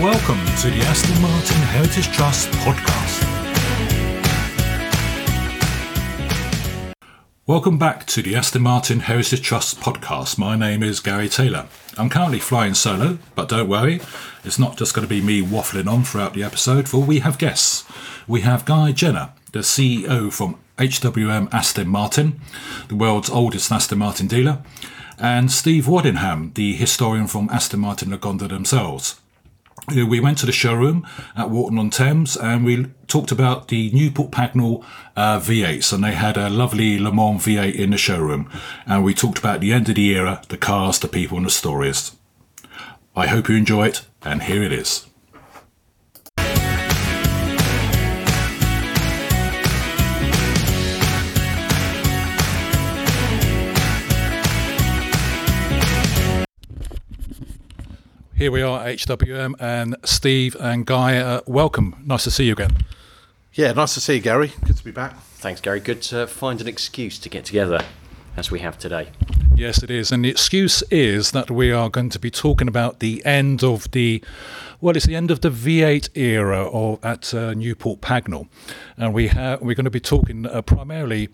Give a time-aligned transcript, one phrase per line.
[0.00, 3.22] Welcome to the Aston Martin Heritage Trust podcast.
[7.46, 10.38] Welcome back to the Aston Martin Heritage Trust podcast.
[10.38, 11.66] My name is Gary Taylor.
[11.98, 14.00] I'm currently flying solo, but don't worry,
[14.44, 17.36] it's not just going to be me waffling on throughout the episode, for we have
[17.36, 17.84] guests.
[18.26, 22.40] We have Guy Jenner, the CEO from HWM Aston Martin,
[22.88, 24.62] the world's oldest Aston Martin dealer,
[25.18, 29.20] and Steve Waddingham, the historian from Aston Martin Lagonda themselves.
[29.88, 33.90] Uh, We went to the showroom at Walton on Thames and we talked about the
[33.92, 34.84] Newport Pagnell
[35.16, 38.50] uh, V8s, and they had a lovely Le Mans V8 in the showroom.
[38.86, 41.50] And we talked about the end of the era, the cars, the people, and the
[41.50, 42.12] stories.
[43.14, 45.06] I hope you enjoy it, and here it is.
[58.42, 61.94] Here we are at HWM, and Steve and Guy, uh, welcome.
[62.04, 62.76] Nice to see you again.
[63.54, 64.50] Yeah, nice to see you, Gary.
[64.64, 65.16] Good to be back.
[65.34, 65.78] Thanks, Gary.
[65.78, 67.84] Good to find an excuse to get together
[68.36, 69.10] as we have today.
[69.54, 70.10] Yes, it is.
[70.10, 73.88] And the excuse is that we are going to be talking about the end of
[73.92, 74.24] the,
[74.80, 78.48] well, it's the end of the V8 era of, at uh, Newport Pagnell.
[78.96, 81.28] And we have, we're going to be talking uh, primarily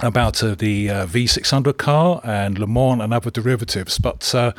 [0.00, 3.98] about uh, the uh, V600 car and Le Mans and other derivatives.
[3.98, 4.52] But uh,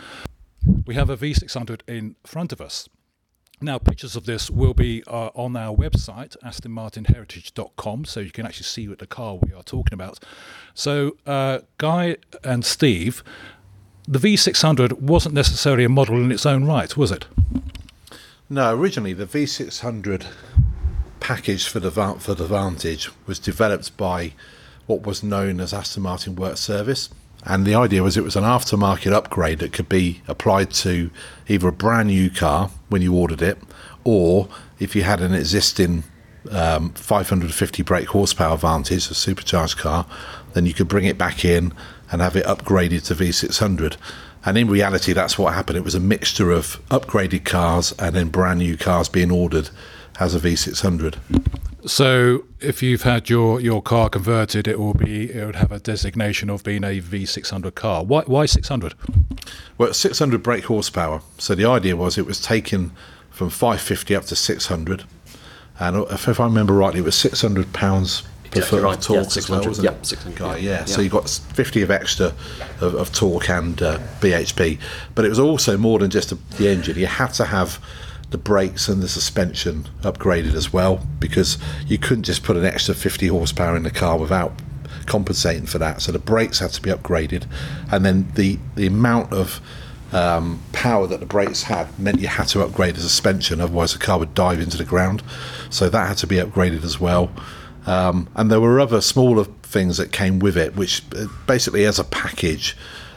[0.85, 2.87] we have a V600 in front of us.
[3.61, 8.65] Now, pictures of this will be uh, on our website, astonmartinheritage.com, so you can actually
[8.65, 10.19] see what the car we are talking about.
[10.73, 13.23] So, uh, Guy and Steve,
[14.05, 17.25] the V600 wasn't necessarily a model in its own right, was it?
[18.49, 20.25] No, originally the V600
[21.21, 24.33] package for the for the Vantage was developed by
[24.85, 27.09] what was known as Aston Martin Work Service,
[27.45, 31.09] and the idea was it was an aftermarket upgrade that could be applied to
[31.47, 33.57] either a brand new car when you ordered it,
[34.03, 34.47] or
[34.79, 36.03] if you had an existing
[36.51, 40.05] um, 550 brake horsepower Vantage, a supercharged car,
[40.53, 41.73] then you could bring it back in
[42.11, 43.97] and have it upgraded to V600.
[44.45, 45.77] And in reality, that's what happened.
[45.77, 49.69] It was a mixture of upgraded cars and then brand new cars being ordered
[50.19, 51.17] as a V600.
[51.85, 55.79] So, if you've had your, your car converted, it will be it would have a
[55.79, 58.03] designation of being a V600 car.
[58.05, 58.93] Why why 600?
[59.77, 61.21] Well, 600 brake horsepower.
[61.37, 62.91] So the idea was it was taken
[63.31, 65.03] from 550 up to 600.
[65.79, 68.97] And if, if I remember rightly, it was 600 pounds per Exactly foot right.
[68.97, 69.59] of torque Yeah, as 600.
[69.59, 70.05] well, wasn't Yeah, it?
[70.05, 70.69] 600, Right, yeah.
[70.71, 70.85] yeah.
[70.85, 71.05] So Yeah.
[71.05, 72.27] you got 50 of extra
[72.79, 74.79] of, of torque and uh, BHP.
[75.15, 76.97] But it was also more than just the engine.
[76.97, 77.79] You had to have
[78.33, 82.95] the brakes and the suspension upgraded as well because you couldn't just put an extra
[82.95, 84.51] 50 horsepower in the car without
[85.05, 86.01] compensating for that.
[86.01, 87.45] So the brakes had to be upgraded,
[87.91, 89.61] and then the the amount of
[90.11, 93.99] um, power that the brakes had meant you had to upgrade the suspension, otherwise the
[93.99, 95.21] car would dive into the ground.
[95.69, 97.31] So that had to be upgraded as well.
[97.85, 101.99] Um, and there were other smaller things that came with it, which uh, basically, as
[101.99, 102.75] a package,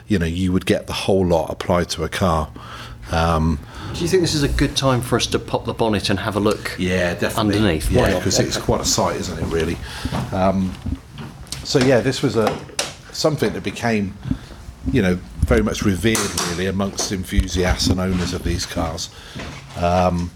[0.08, 2.50] you know, you would get the whole lot applied to a car.
[3.10, 3.60] Um,
[3.96, 6.18] Do you think this is a good time for us to pop the bonnet and
[6.18, 6.76] have a look?
[6.78, 7.56] Yeah, definitely.
[7.56, 8.18] Underneath, yeah, not?
[8.18, 9.46] because it's quite a sight, isn't it?
[9.46, 9.78] Really.
[10.32, 10.74] Um,
[11.64, 12.54] so yeah, this was a
[13.12, 14.14] something that became,
[14.92, 15.14] you know,
[15.46, 16.18] very much revered
[16.50, 19.08] really amongst enthusiasts and owners of these cars.
[19.78, 20.30] Um,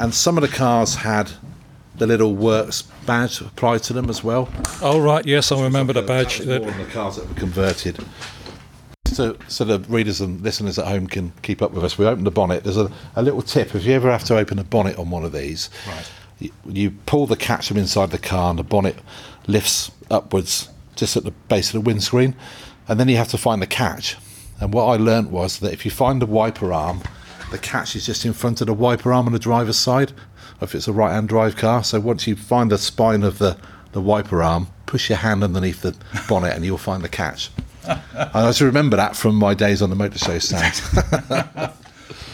[0.00, 1.32] and some of the cars had
[1.96, 4.48] the little works badge applied to them as well.
[4.80, 6.38] Oh right, yes, I remember the badge.
[6.38, 7.98] That was more on the cars that were converted.
[9.14, 11.98] So, so the readers and listeners at home can keep up with us.
[11.98, 12.64] We open the bonnet.
[12.64, 13.74] There's a, a little tip.
[13.74, 16.10] If you ever have to open a bonnet on one of these, Right.
[16.38, 18.96] you, you pull the catch from inside the car and the bonnet
[19.46, 22.34] lifts upwards just at the base of the windscreen.
[22.86, 24.16] And then you have to find the catch.
[24.60, 27.02] And what I learnt was that if you find the wiper arm,
[27.50, 30.12] the catch is just in front of the wiper arm on the driver's side,
[30.60, 31.82] if it's a right hand drive car.
[31.84, 33.56] So once you find the spine of the,
[33.92, 35.96] the wiper arm, push your hand underneath the
[36.28, 37.50] bonnet and you'll find the catch.
[37.88, 40.80] And I just remember that from my days on the motor show stand.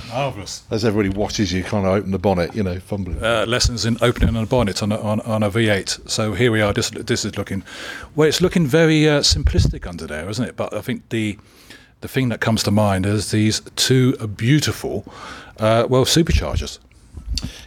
[0.09, 0.63] Marvelous.
[0.71, 3.23] As everybody watches you kind of open the bonnet, you know, fumbling.
[3.23, 6.09] uh, lessons in opening a bonnet on a, on, on a V8.
[6.09, 6.73] So here we are.
[6.73, 7.65] This this is looking,
[8.15, 10.57] well, it's looking very uh, simplistic under there, isn't it?
[10.57, 11.37] But I think the
[12.01, 15.05] the thing that comes to mind is these two beautiful,
[15.59, 16.79] uh, well, superchargers.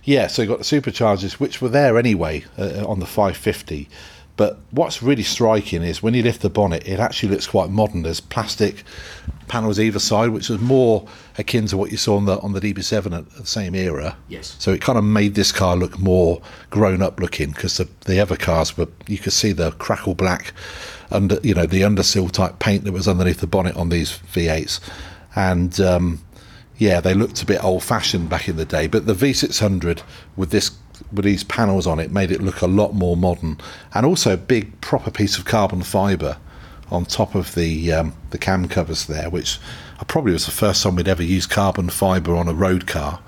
[0.03, 3.89] Yeah, so you've got the superchargers, which were there anyway uh, on the 550.
[4.37, 8.03] But what's really striking is when you lift the bonnet, it actually looks quite modern.
[8.03, 8.83] There's plastic
[9.47, 11.07] panels either side, which is more
[11.39, 14.15] akin to what you saw on the on the DB7 at the same era.
[14.29, 14.55] Yes.
[14.59, 16.39] So it kind of made this car look more
[16.69, 20.53] grown up looking because the, the other cars were you could see the crackle black
[21.09, 24.79] under you know the undersill type paint that was underneath the bonnet on these V8s,
[25.35, 26.21] and um,
[26.77, 28.85] yeah, they looked a bit old-fashioned back in the day.
[28.85, 30.03] But the V600
[30.35, 30.69] with this
[31.11, 33.57] with these panels on it made it look a lot more modern,
[33.93, 36.37] and also a big proper piece of carbon fibre
[36.89, 39.59] on top of the um, the cam covers there, which
[40.07, 43.19] probably was the first time we'd ever used carbon fibre on a road car,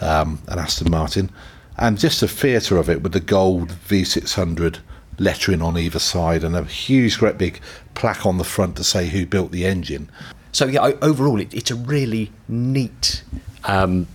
[0.00, 1.30] um, an Aston Martin,
[1.76, 4.78] and just the theatre of it with the gold V600
[5.18, 7.60] lettering on either side and a huge, great big
[7.94, 10.10] plaque on the front to say who built the engine.
[10.52, 13.22] So yeah, overall, it, it's a really neat
[13.64, 14.06] um,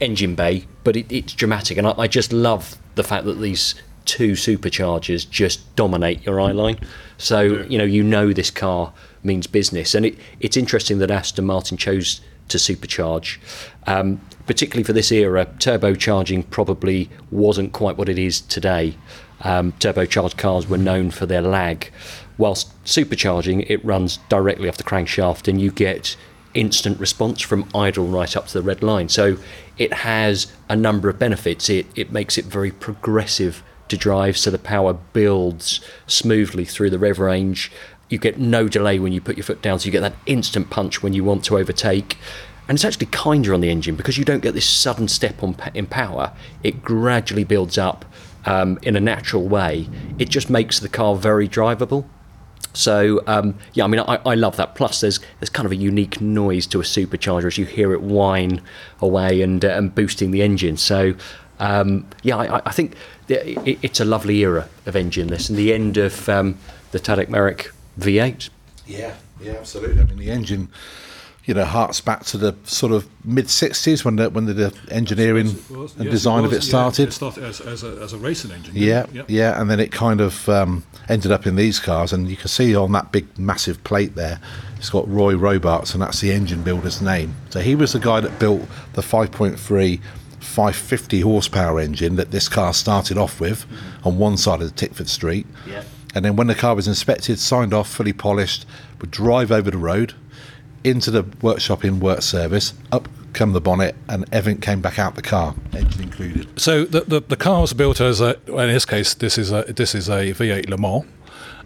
[0.00, 3.74] engine bay, but it, it's dramatic, and I, I just love the fact that these
[4.04, 6.78] two superchargers just dominate your eye line.
[7.18, 8.92] So you know, you know this car
[9.22, 13.38] means business, and it, it's interesting that Aston Martin chose to supercharge.
[13.86, 18.96] Um, particularly for this era, turbocharging probably wasn't quite what it is today.
[19.42, 21.90] Um, turbocharged cars were known for their lag,
[22.38, 26.16] whilst supercharging it runs directly off the crankshaft, and you get
[26.54, 29.08] instant response from idle right up to the red line.
[29.08, 29.36] So
[29.78, 31.68] it has a number of benefits.
[31.68, 36.98] It it makes it very progressive to drive, so the power builds smoothly through the
[36.98, 37.70] rev range.
[38.08, 40.70] You get no delay when you put your foot down, so you get that instant
[40.70, 42.18] punch when you want to overtake.
[42.68, 45.56] And it's actually kinder on the engine because you don't get this sudden step on
[45.74, 46.32] in power.
[46.62, 48.04] It gradually builds up
[48.46, 49.88] um, in a natural way.
[50.18, 52.06] It just makes the car very drivable.
[52.74, 54.74] So um, yeah, I mean, I, I love that.
[54.74, 58.02] Plus, there's there's kind of a unique noise to a supercharger as you hear it
[58.02, 58.62] whine
[59.00, 60.76] away and uh, and boosting the engine.
[60.76, 61.14] So
[61.58, 62.94] um, yeah, I, I think
[63.28, 65.28] it, it's a lovely era of engine.
[65.28, 66.58] This and the end of um,
[66.90, 68.50] the Tadek Marek V8.
[68.86, 70.00] Yeah, yeah, absolutely.
[70.00, 70.68] I mean, the engine,
[71.44, 74.74] you know, harks back to the sort of mid '60s when the when the, the
[74.90, 77.08] engineering Was- and yes, design of was, it yeah, started.
[77.08, 78.72] it started as, as, a, as a racing engine.
[78.76, 79.26] Yeah, Yep.
[79.28, 82.48] yeah, and then it kind of um, ended up in these cars, and you can
[82.48, 84.40] see on that big, massive plate there,
[84.76, 87.34] it's got Roy Robarts, and that's the engine builder's name.
[87.50, 88.62] So he was the guy that built
[88.92, 90.00] the 5.3
[90.40, 93.64] 550 horsepower engine that this car started off with
[94.04, 95.46] on one side of the Tickford Street.
[95.66, 95.82] Yeah.
[96.14, 98.66] And then when the car was inspected, signed off, fully polished,
[99.00, 100.14] would drive over the road
[100.84, 105.14] into the workshop in work service, up come the bonnet, and everything came back out
[105.14, 106.60] the car, engine included.
[106.60, 108.36] So the, the the car was built as a.
[108.46, 111.04] Well, in this case, this is a this is a V8 Le Mans.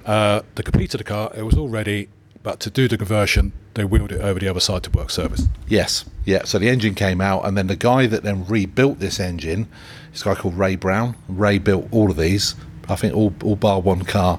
[0.04, 1.32] Uh, the completed the car.
[1.36, 2.08] It was all ready,
[2.42, 5.48] but to do the conversion, they wheeled it over the other side to work service.
[5.66, 6.44] Yes, yeah.
[6.44, 9.66] So the engine came out, and then the guy that then rebuilt this engine,
[10.12, 11.16] this guy called Ray Brown.
[11.28, 12.54] Ray built all of these.
[12.88, 14.38] I think all, all bar one car,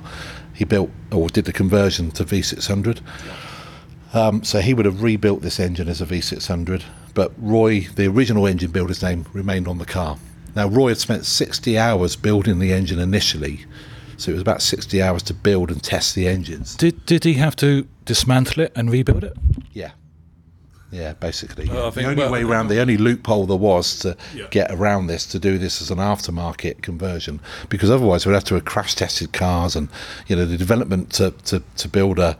[0.53, 3.01] he built or did the conversion to V600.
[4.13, 6.83] Um, so he would have rebuilt this engine as a V600,
[7.13, 10.17] but Roy, the original engine builder's name, remained on the car.
[10.55, 13.65] Now Roy had spent 60 hours building the engine initially,
[14.17, 16.75] so it was about 60 hours to build and test the engines.
[16.75, 19.35] Did did he have to dismantle it and rebuild it?
[19.73, 19.91] Yeah.
[20.89, 21.69] Yeah, basically.
[21.69, 21.89] Uh, yeah.
[21.89, 24.45] The only well- way around, the only loophole there was to Yeah.
[24.51, 28.55] get around this, to do this as an aftermarket conversion, because otherwise we'd have to
[28.55, 29.89] have crash tested cars, and
[30.27, 32.37] you know the development to, to, to build a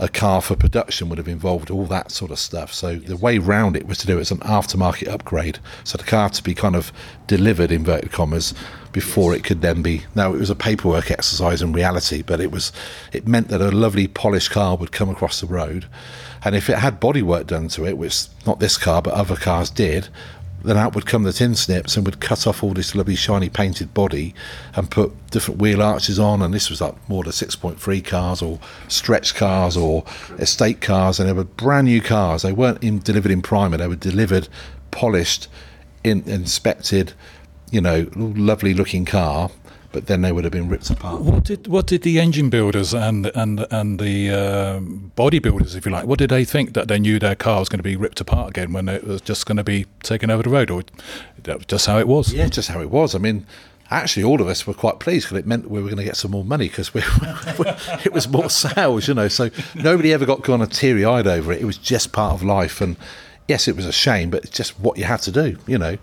[0.00, 2.72] a car for production would have involved all that sort of stuff.
[2.72, 5.58] So the way round it was to do it as an aftermarket upgrade.
[5.84, 6.90] So the car had to be kind of
[7.26, 8.54] delivered inverted commas
[8.92, 10.04] before it could then be.
[10.14, 12.72] Now it was a paperwork exercise in reality, but it was
[13.12, 15.84] it meant that a lovely polished car would come across the road,
[16.42, 19.68] and if it had bodywork done to it, which not this car but other cars
[19.70, 20.08] did.
[20.62, 23.48] Then out would come the tin snips and would cut off all this lovely shiny
[23.48, 24.34] painted body
[24.74, 26.42] and put different wheel arches on.
[26.42, 30.04] And this was like more the 6.3 cars or stretch cars or
[30.38, 31.18] estate cars.
[31.18, 32.42] And they were brand new cars.
[32.42, 34.48] They weren't in, delivered in primer, they were delivered
[34.90, 35.48] polished,
[36.04, 37.12] in, inspected,
[37.70, 39.50] you know, lovely looking car.
[39.92, 41.20] But then they would have been ripped apart.
[41.20, 45.90] What did what did the engine builders and and and the um, bodybuilders, if you
[45.90, 48.20] like, what did they think that they knew their car was going to be ripped
[48.20, 50.84] apart again when it was just going to be taken over the road, or
[51.42, 52.32] that was just how it was?
[52.32, 53.16] Yeah, just how it was.
[53.16, 53.46] I mean,
[53.90, 56.16] actually, all of us were quite pleased because it meant we were going to get
[56.16, 57.02] some more money because we,
[58.04, 59.28] it was more sales, you know.
[59.28, 61.60] So nobody ever got kind of teary eyed over it.
[61.60, 62.96] It was just part of life, and
[63.48, 65.98] yes, it was a shame, but it's just what you had to do, you know.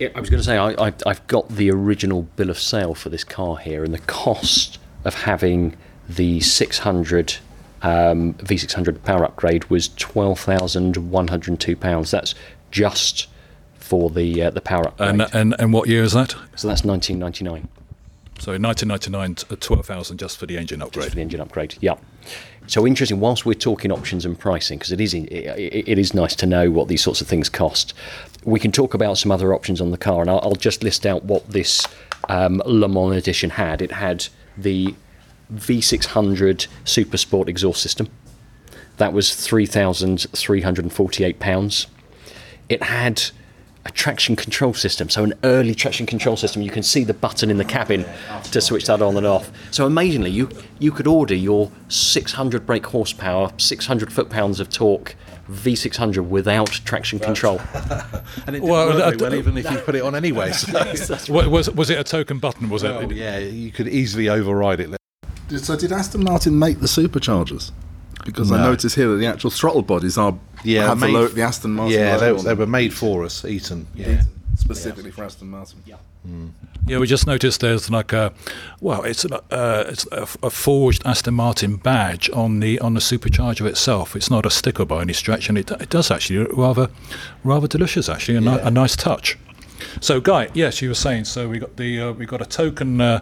[0.00, 2.94] Yeah, I was going to say I, I, I've got the original bill of sale
[2.94, 5.76] for this car here, and the cost of having
[6.08, 7.36] the 600
[7.82, 12.10] um, V600 power upgrade was twelve thousand one hundred two pounds.
[12.10, 12.34] That's
[12.70, 13.26] just
[13.74, 15.10] for the uh, the power upgrade.
[15.10, 16.34] And and and what year is that?
[16.56, 17.68] so that's nineteen ninety nine.
[18.38, 21.02] So in 1999, t- 12,000 just for the engine upgrade.
[21.02, 21.76] Just for the engine upgrade.
[21.82, 21.96] Yeah.
[22.68, 23.20] So interesting.
[23.20, 26.46] Whilst we're talking options and pricing, because it is it, it it is nice to
[26.46, 27.92] know what these sorts of things cost.
[28.44, 31.04] We can talk about some other options on the car, and I'll, I'll just list
[31.04, 31.86] out what this
[32.28, 33.82] um, Le Mans edition had.
[33.82, 34.94] It had the
[35.52, 38.08] V600 Super Sport exhaust system,
[38.98, 41.86] That was three thousand three hundred and forty-eight pounds.
[42.68, 43.22] It had
[43.84, 46.62] a traction control system, so an early traction control system.
[46.62, 48.04] You can see the button in the cabin
[48.52, 49.50] to switch that on and off.
[49.70, 55.16] So amazingly, you you could order your 600 brake horsepower, 600 foot-pounds of torque
[55.50, 57.60] V600 without traction control.
[58.46, 60.52] And it didn't Well, work very well, even if you put it on anyway.
[60.96, 62.68] So, Wa- Was was it a token button?
[62.70, 62.90] Was it?
[62.90, 64.96] oh, yeah, you could easily override it.
[65.58, 67.72] So did Aston Martin make the superchargers?
[68.24, 71.42] Because I notice here that the actual throttle bodies are Yeah, have the, low, the
[71.42, 71.98] Aston Martin.
[71.98, 73.86] Yeah, they, they were made for us, Eaton.
[73.94, 74.22] Yeah.
[74.74, 75.82] Specifically for Aston Martin.
[75.86, 75.96] Yeah.
[76.86, 78.32] Yeah, we just noticed there's like a,
[78.80, 83.00] well, it's a, uh, it's a, a forged Aston Martin badge on the on the
[83.00, 84.14] supercharger itself.
[84.14, 86.88] It's not a sticker by any stretch, and it, it does actually look rather
[87.44, 88.08] rather delicious.
[88.08, 89.38] Actually, a, ni- a nice touch.
[90.00, 91.24] So, Guy, yes, you were saying.
[91.24, 93.00] So we got the uh, we got a token.
[93.00, 93.20] Uh,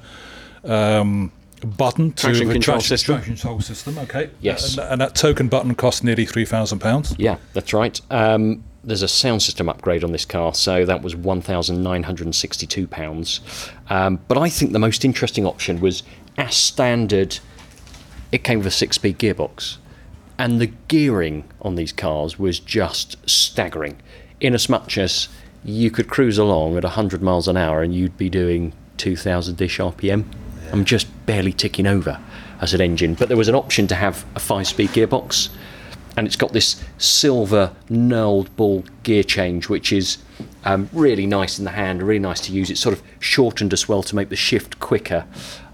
[0.64, 1.32] um,
[1.76, 3.14] Button to Traction the control traction, system.
[3.16, 3.98] traction control system.
[3.98, 4.30] Okay.
[4.40, 4.78] Yes.
[4.78, 7.16] and, and that token button cost nearly three thousand pounds.
[7.18, 8.00] Yeah, that's right.
[8.10, 13.70] Um, there's a sound system upgrade on this car, so that was £1,962.
[13.90, 16.02] Um, but I think the most interesting option was,
[16.36, 17.38] as standard,
[18.32, 19.76] it came with a six speed gearbox.
[20.38, 23.96] And the gearing on these cars was just staggering,
[24.40, 25.28] in as much as
[25.64, 29.78] you could cruise along at 100 miles an hour and you'd be doing 2,000 ish
[29.78, 30.24] RPM.
[30.72, 32.20] I'm just barely ticking over
[32.60, 33.14] as an engine.
[33.14, 35.48] But there was an option to have a five speed gearbox
[36.18, 40.18] and it's got this silver knurled ball gear change, which is
[40.64, 42.70] um, really nice in the hand, really nice to use.
[42.70, 45.26] It's sort of shortened as well to make the shift quicker.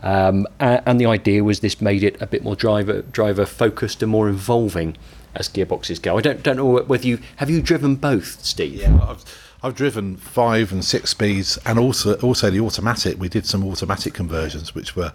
[0.03, 4.13] Um, and the idea was this made it a bit more driver driver focused and
[4.13, 4.99] more involving
[5.35, 6.19] as gearboxes go.
[6.19, 8.75] I don't don't know whether you have you driven both, Steve.
[8.75, 9.25] Yeah, I've,
[9.63, 13.19] I've driven five and six speeds, and also also the automatic.
[13.19, 15.15] We did some automatic conversions, which were,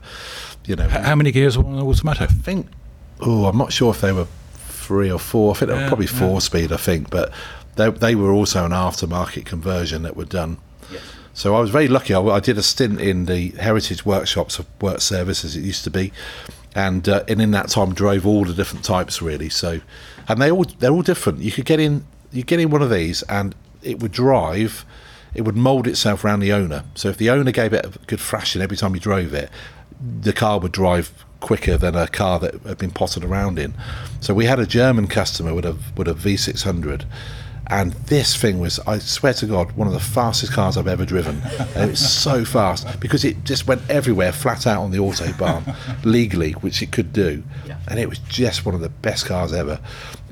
[0.65, 2.23] you know, I How many gears were on the automatic?
[2.23, 2.67] I think.
[3.21, 4.27] Oh, I'm not sure if they were
[4.89, 5.51] three or four.
[5.51, 6.19] I think they were Yeah, probably yeah.
[6.19, 6.71] four speed.
[6.71, 7.31] I think, but
[7.75, 10.57] they they were also an aftermarket conversion that were done.
[11.33, 12.13] So I was very lucky.
[12.13, 15.83] I, I did a stint in the heritage workshops of work service as it used
[15.83, 16.11] to be,
[16.87, 19.49] and uh, and in that time drove all the different types really.
[19.49, 19.79] So,
[20.27, 21.39] and they all they're all different.
[21.39, 23.53] You could get in you get in one of these and
[23.83, 24.85] it would drive.
[25.35, 26.81] It would mould itself around the owner.
[26.95, 29.49] So if the owner gave it a good thrashing every time you drove it,
[30.21, 31.07] the car would drive
[31.39, 33.73] quicker than a car that had been potted around in.
[34.19, 37.05] So we had a German customer with a with a V600,
[37.69, 41.05] and this thing was, I swear to God, one of the fastest cars I've ever
[41.05, 41.41] driven.
[41.75, 46.53] And it's so fast because it just went everywhere, flat out on the autobahn, legally,
[46.53, 47.43] which it could do,
[47.87, 49.79] and it was just one of the best cars ever.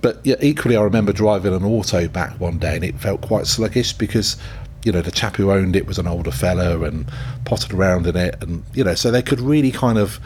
[0.01, 3.45] But yeah, equally, I remember driving an auto back one day, and it felt quite
[3.45, 4.35] sluggish because
[4.83, 7.11] you know the chap who owned it was an older fella and
[7.45, 10.19] potted around in it and you know so they could really kind of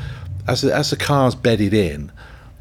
[0.52, 2.12] as the, as the cars bedded in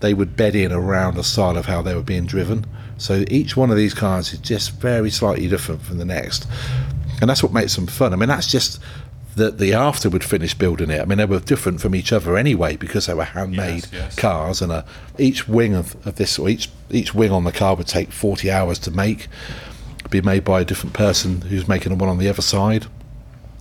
[0.01, 2.65] they would bed in around the style of how they were being driven
[2.97, 6.47] so each one of these cars is just very slightly different from the next
[7.21, 8.81] and that's what makes them fun i mean that's just
[9.37, 12.37] that the the afterward finish building it i mean they were different from each other
[12.37, 14.17] anyway because they were handmade Yes, yes.
[14.17, 14.83] cars and uh
[15.19, 18.51] each wing of, of this or each each wing on the car would take 40
[18.51, 19.29] hours to make
[20.11, 22.87] be made by a different person who's making the one on the other side.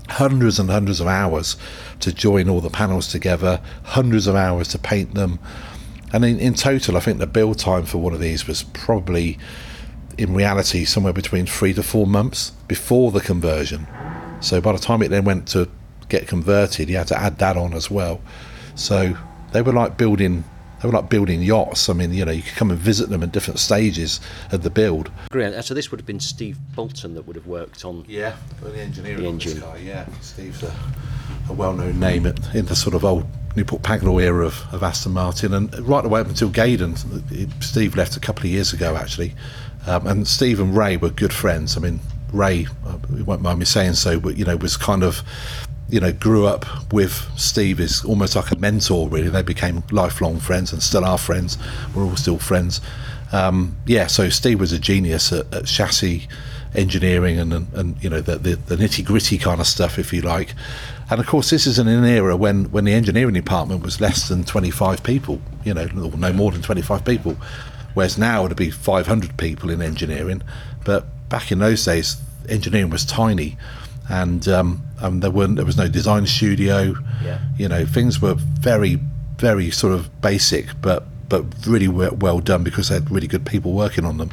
[0.09, 1.55] Hundreds and hundreds of hours
[1.99, 5.39] to join all the panels together, hundreds of hours to paint them.
[6.11, 9.37] And in, in total, I think the build time for one of these was probably,
[10.17, 13.87] in reality, somewhere between three to four months before the conversion.
[14.41, 15.69] So by the time it then went to
[16.07, 18.21] get converted, you had to add that on as well.
[18.75, 19.15] So
[19.51, 20.43] they were like building.
[20.81, 21.89] They were like building yachts.
[21.89, 24.19] I mean, you know, you could come and visit them at different stages
[24.51, 25.11] of the build.
[25.29, 25.61] Great.
[25.63, 28.05] So this would have been Steve Bolton that would have worked on.
[28.07, 29.61] Yeah, the engineering The engine.
[29.61, 30.05] car, yeah.
[30.21, 30.73] Steve's a,
[31.49, 35.11] a well-known name at, in the sort of old Newport Pagnell era of, of Aston
[35.11, 36.95] Martin, and right away up until Gaydon,
[37.61, 39.33] Steve left a couple of years ago actually,
[39.87, 41.75] um, and Steve and Ray were good friends.
[41.75, 41.99] I mean,
[42.31, 45.23] Ray, uh, you won't mind me saying so, but you know, was kind of.
[45.89, 49.09] You know, grew up with Steve is almost like a mentor.
[49.09, 51.57] Really, they became lifelong friends and still are friends.
[51.95, 52.81] We're all still friends.
[53.31, 56.27] Um, yeah, so Steve was a genius at, at chassis
[56.75, 60.13] engineering and, and, and you know the, the, the nitty gritty kind of stuff, if
[60.13, 60.53] you like.
[61.09, 64.27] And of course, this is in an era when, when the engineering department was less
[64.29, 67.35] than 25 people, you know, no more than 25 people.
[67.95, 70.43] Whereas now it'd be 500 people in engineering.
[70.85, 73.57] But back in those days, engineering was tiny.
[74.09, 76.95] And um, um, there weren't there was no design studio.
[77.23, 77.39] Yeah.
[77.57, 78.99] You know, things were very,
[79.37, 83.73] very sort of basic, but but really well, done because they had really good people
[83.73, 84.31] working on them.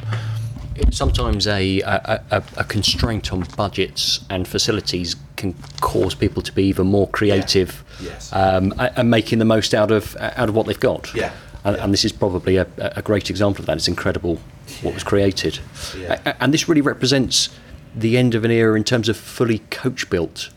[0.91, 6.85] Sometimes a, a, a, constraint on budgets and facilities can cause people to be even
[6.87, 8.31] more creative Yes.
[8.31, 11.13] um, and making the most out of out of what they've got.
[11.15, 11.31] Yeah.
[11.63, 13.77] and, and this is probably a, a great example of that.
[13.77, 14.39] It's incredible
[14.81, 15.59] what was created,
[15.97, 16.35] Yeah.
[16.39, 17.49] And this really represents
[17.99, 20.49] the end of an era in terms of fully coach-built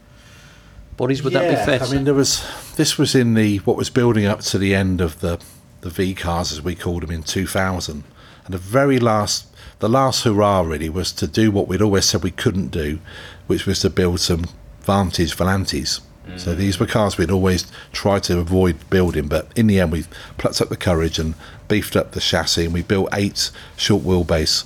[0.97, 1.23] bodies.
[1.23, 1.83] Would that be fair?
[1.83, 5.01] I mean, there was this was in the what was building up to the end
[5.01, 5.41] of the
[5.81, 8.05] the V cars as we called them in 2000,
[8.45, 9.47] and the very last
[9.79, 13.01] the last hurrah really was to do what we'd always said we couldn't do,
[13.47, 14.45] which was to build some
[14.83, 16.01] Vantage Volantes.
[16.37, 20.05] So these were cars we'd always tried to avoid building, but in the end we
[20.39, 21.35] plucked up the courage and
[21.67, 24.65] beefed up the chassis, and we built eight short wheelbase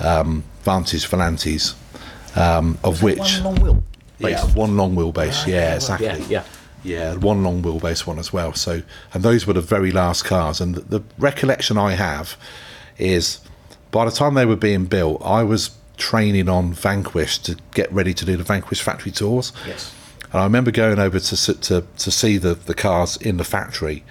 [0.00, 1.74] um, Vantage Volantes,
[2.36, 3.82] um, of which One long wheel.
[4.18, 5.46] yeah, one long wheelbase.
[5.46, 6.06] Yeah, exactly.
[6.06, 6.44] Yeah, yeah.
[6.84, 8.52] Yeah, one long wheelbase one as well.
[8.52, 10.60] So, and those were the very last cars.
[10.60, 12.36] And the, the recollection I have
[12.96, 13.40] is
[13.90, 18.14] by the time they were being built, I was training on Vanquish to get ready
[18.14, 19.52] to do the Vanquish factory tours.
[19.66, 19.92] Yes.
[20.32, 24.04] And I remember going over to to to see the the cars in the factory,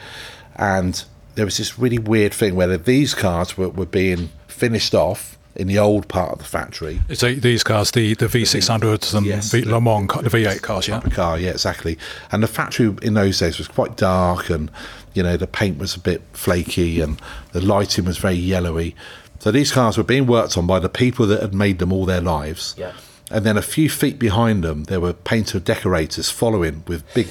[0.57, 1.01] and
[1.35, 5.67] there was this really weird thing where these cars were, were being finished off in
[5.67, 9.61] the old part of the factory, So these cars, the, the V600s and Yes, V,
[9.61, 10.99] the- Le Mans, the V8 cars, yeah?
[11.01, 11.97] car, yeah, exactly.
[12.31, 14.69] And the factory in those days was quite dark, and
[15.13, 17.19] you know the paint was a bit flaky, and
[17.53, 18.95] the lighting was very yellowy.
[19.39, 22.05] So these cars were being worked on by the people that had made them all
[22.05, 22.73] their lives.
[22.77, 22.93] Yeah.
[23.31, 27.27] And then a few feet behind them, there were painter decorators following with big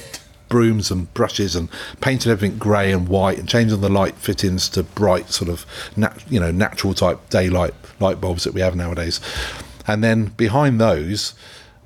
[0.55, 1.69] brooms and brushes and
[2.01, 6.23] painted everything grey and white and changing the light fittings to bright sort of nat-
[6.31, 9.21] you know natural type daylight light bulbs that we have nowadays.
[9.89, 11.35] And then behind those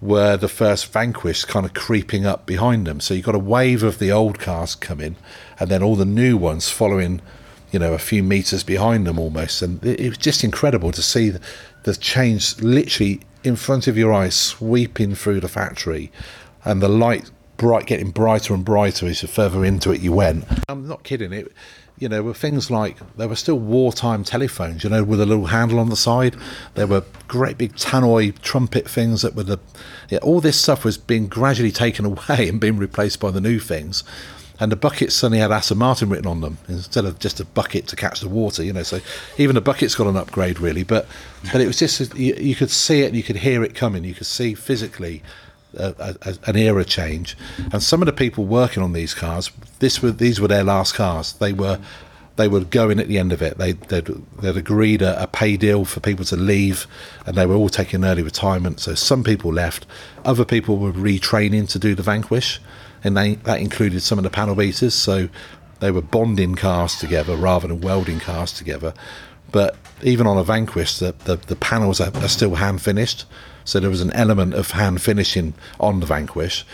[0.03, 3.01] were the first Vanquishes kind of creeping up behind them.
[3.01, 5.17] So you've got a wave of the old cars coming,
[5.59, 7.23] and then all the new ones following,
[7.73, 9.63] you know, a few meters behind them almost.
[9.63, 11.41] And it, it was just incredible to see the,
[11.85, 16.13] the change literally in front of your eyes, sweeping through the factory,
[16.67, 20.45] and the light bright getting brighter and brighter as the further into it you went.
[20.69, 21.33] I'm not kidding.
[21.35, 21.53] It,
[21.99, 25.47] you know, were things like there were still wartime telephones, you know, with a little
[25.47, 26.37] handle on the side.
[26.75, 29.59] There were great big tannoy trumpet things that were the,
[30.09, 33.59] yeah, all this stuff was being gradually taken away and being replaced by the new
[33.59, 34.05] things.
[34.61, 37.87] And the buckets suddenly had Aston Martin written on them instead of just a bucket
[37.88, 38.83] to catch the water, you know.
[38.83, 39.01] So
[39.37, 40.83] even the bucket's got an upgrade, really.
[40.83, 41.07] But
[41.53, 44.03] but it was just you, you could see it, and you could hear it coming.
[44.03, 45.23] You could see physically
[45.79, 47.37] a, an era change.
[47.73, 50.95] And some of the people working on these cars, this were these were their last
[50.95, 51.33] cars.
[51.35, 51.79] They were
[52.37, 53.59] they were going at the end of it.
[53.59, 54.07] They they'd,
[54.41, 56.87] they'd agreed a, a pay deal for people to leave,
[57.27, 58.81] and they were all taking early retirement.
[58.81, 59.87] So some people left.
[60.25, 62.61] Other people were retraining to do the Vanquish,
[63.05, 64.95] and they, that included some of the panel beaters.
[64.95, 65.29] So
[65.81, 68.95] they were bonding cars together rather than welding cars together.
[69.51, 73.25] But even on a Vanquish, the, the, the panels are, are still hand finished.
[73.68, 76.64] So there was an element of hand finishing on the Vanquish.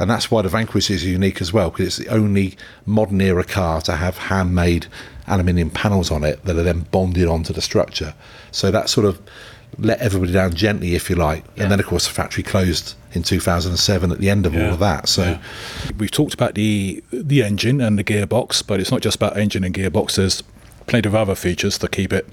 [0.00, 3.44] And that's why the Vanquish is unique as well, because it's the only modern era
[3.44, 4.86] car to have handmade
[5.28, 8.14] aluminium panels on it that are then bonded onto the structure.
[8.50, 9.20] So that sort of
[9.78, 11.44] let everybody down gently, if you like.
[11.56, 14.80] And then, of course, the factory closed in 2007 at the end of all of
[14.80, 15.08] that.
[15.08, 15.22] So.
[15.22, 15.42] Yeah.
[15.98, 19.62] We've talked about the the engine and the gearbox, but it's not just about engine
[19.62, 20.16] and gearbox.
[20.16, 20.42] There's
[20.86, 22.26] plenty of other features to keep it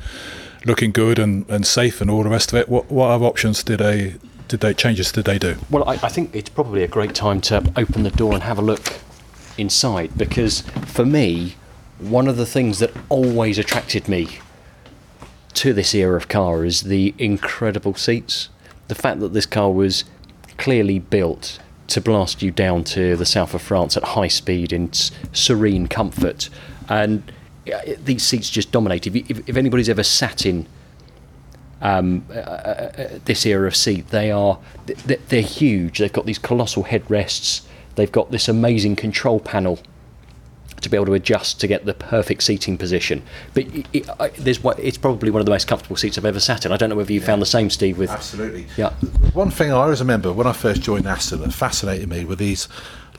[0.65, 2.69] looking good and, and safe and all the rest of it.
[2.69, 4.15] What what other options did they
[4.47, 5.55] did they changes did they do?
[5.69, 8.57] Well, I, I think it's probably a great time to open the door and have
[8.57, 8.93] a look
[9.57, 11.55] inside because for me,
[11.99, 14.39] one of the things that always attracted me
[15.55, 18.49] to this era of car is the incredible seats.
[18.87, 20.05] The fact that this car was
[20.57, 24.91] clearly built to blast you down to the south of France at high speed in
[24.93, 26.49] serene comfort.
[26.89, 27.31] And
[28.03, 29.07] these seats just dominate.
[29.07, 30.67] If, you- if, if anybody's ever sat in
[31.81, 34.07] um, uh, uh, uh, this era of seat.
[34.09, 35.99] They are th- they're huge.
[35.99, 37.61] They've got these colossal headrests.
[37.95, 39.79] They've got this amazing control panel
[40.81, 43.23] to be able to adjust to get the perfect seating position.
[43.55, 46.25] But it, it, I, there's what it's probably one of the most comfortable seats I've
[46.25, 46.71] ever sat in.
[46.71, 47.97] I don't know whether you found the same, Steve.
[47.97, 48.67] With Absolutely.
[48.77, 48.91] Yeah.
[49.33, 52.67] One thing I always remember when I first joined Aston that fascinated me were these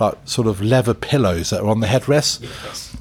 [0.01, 2.41] like sort of leather pillows that are on the headrests.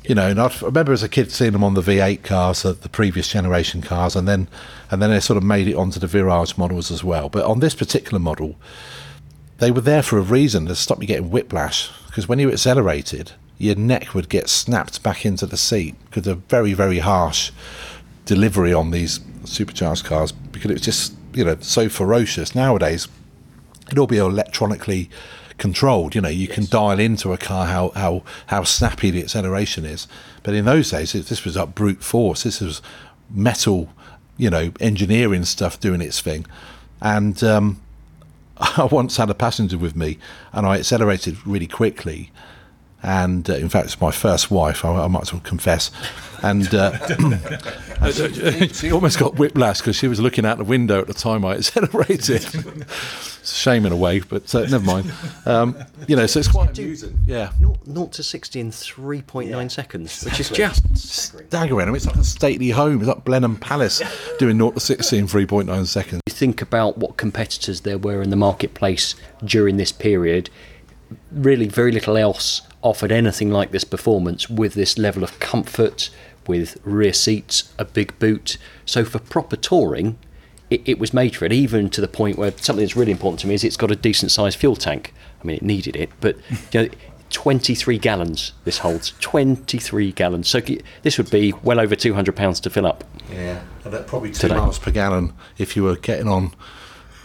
[0.07, 2.73] You know, and I'd- remember as a kid seeing them on the V8 cars, the,
[2.73, 4.47] the previous generation cars, and then
[4.89, 7.29] and then they sort of made it onto the Virage models as well.
[7.29, 8.55] But on this particular model,
[9.57, 13.33] they were there for a reason to stop you getting whiplash because when you accelerated,
[13.57, 17.51] your neck would get snapped back into the seat because they're very very harsh
[18.25, 22.55] delivery on these supercharged cars because it was just you know so ferocious.
[22.55, 23.07] Nowadays,
[23.91, 25.09] it'll be electronically
[25.57, 26.15] controlled.
[26.15, 30.07] You know, you can dial into a car how how how snappy the acceleration is.
[30.43, 32.43] But in those days, this was up brute force.
[32.43, 32.81] This was
[33.29, 33.89] metal,
[34.37, 36.45] you know, engineering stuff doing its thing.
[37.01, 37.81] And um,
[38.57, 40.17] I once had a passenger with me,
[40.53, 42.31] and I accelerated really quickly.
[43.03, 44.83] and uh, in fact, it's my first wife.
[44.83, 45.91] I, I might as well confess.
[46.41, 46.91] And uh,
[48.73, 51.55] she almost got whiplash because she was looking out the window at the time I
[51.55, 52.45] accelerated.
[53.47, 55.09] It's a shame in a way, but uh, never mind.
[55.45, 57.17] Um, you know, so it's quite amusing.
[57.25, 57.51] Yeah.
[57.85, 61.47] 0 to 60 in 3.9 seconds, which is just staggering.
[61.47, 61.81] Staggering.
[61.83, 62.97] I mean, it's like a stately home.
[62.97, 64.01] It's like Blenheim Palace
[64.37, 66.21] doing 0 to 60 in 3.9 seconds.
[66.27, 70.49] You think about what competitors there were in the marketplace during this period,
[71.31, 76.09] really very little else offered anything like this performance with this level of comfort,
[76.47, 78.57] with rear seats, a big boot.
[78.85, 80.17] So for proper touring,
[80.69, 83.39] it, it was made for it, even to the point where something that's really important
[83.41, 85.13] to me is it's got a decent sized fuel tank.
[85.41, 86.35] I mean, it needed it, but
[86.71, 86.89] you know,
[87.29, 89.13] 23 gallons this holds.
[89.19, 90.47] 23 gallons.
[90.47, 90.61] So
[91.01, 93.03] this would be well over 200 pounds to fill up.
[93.31, 94.55] Yeah, and that probably two Today.
[94.55, 96.53] miles per gallon if you were getting on.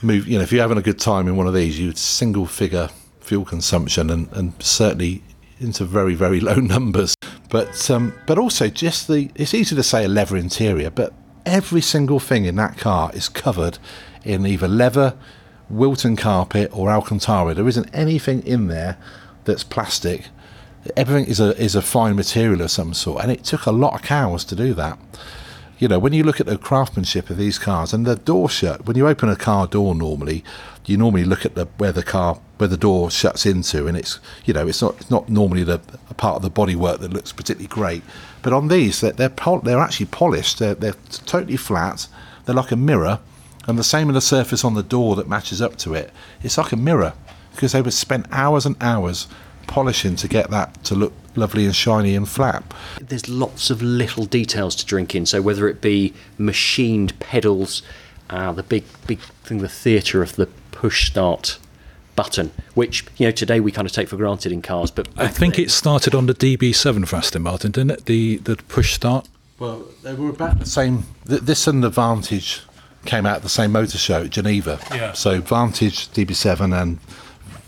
[0.05, 2.47] Move, you know, if you're having a good time in one of these, you'd single
[2.47, 5.23] figure fuel consumption and, and certainly
[5.61, 7.15] into very very low numbers.
[7.51, 11.13] But um, but also just the it's easy to say a leather interior, but
[11.47, 13.79] every single thing in that car is covered
[14.25, 15.15] in either leather,
[15.69, 17.55] Wilton carpet, or Alcantara.
[17.55, 18.97] There isn't anything in there
[19.45, 20.27] that's plastic.
[20.97, 23.95] Everything is a is a fine material of some sort, and it took a lot
[23.95, 24.99] of cows to do that
[25.83, 28.87] you know, when you look at the craftsmanship of these cars and the door shut,
[28.87, 30.45] when you open a car door normally,
[30.87, 34.21] you normally look at the where the car where the door shuts into, and it's
[34.45, 37.33] you know it's not it's not normally the a part of the bodywork that looks
[37.33, 38.05] particularly great,
[38.43, 40.95] but on these they're they're, pol- they're actually polished, they're they're
[41.27, 42.07] totally flat,
[42.45, 43.19] they're like a mirror,
[43.67, 46.13] and the same with the surface on the door that matches up to it.
[46.45, 47.13] It's like a mirror
[47.57, 49.27] because they would spent hours and hours
[49.67, 52.63] polishing to get that to look lovely and shiny and flat.
[53.01, 55.27] There's lots of little details to drink in.
[55.27, 57.83] So whether it be machined pedals,
[58.31, 61.59] uh, the big big thing, the theatre of the push start
[62.17, 65.29] button, which you know today we kind of take for granted in cars, but I
[65.29, 68.07] think it started on the DB7 for Aston Martin, didn't it?
[68.07, 69.29] The the push start.
[69.59, 71.05] Well, they were about the same.
[71.29, 72.63] Th- this and the Vantage
[73.05, 74.81] came out at the same motor show at Geneva.
[74.93, 75.13] Yeah.
[75.13, 76.99] So Vantage DB7 and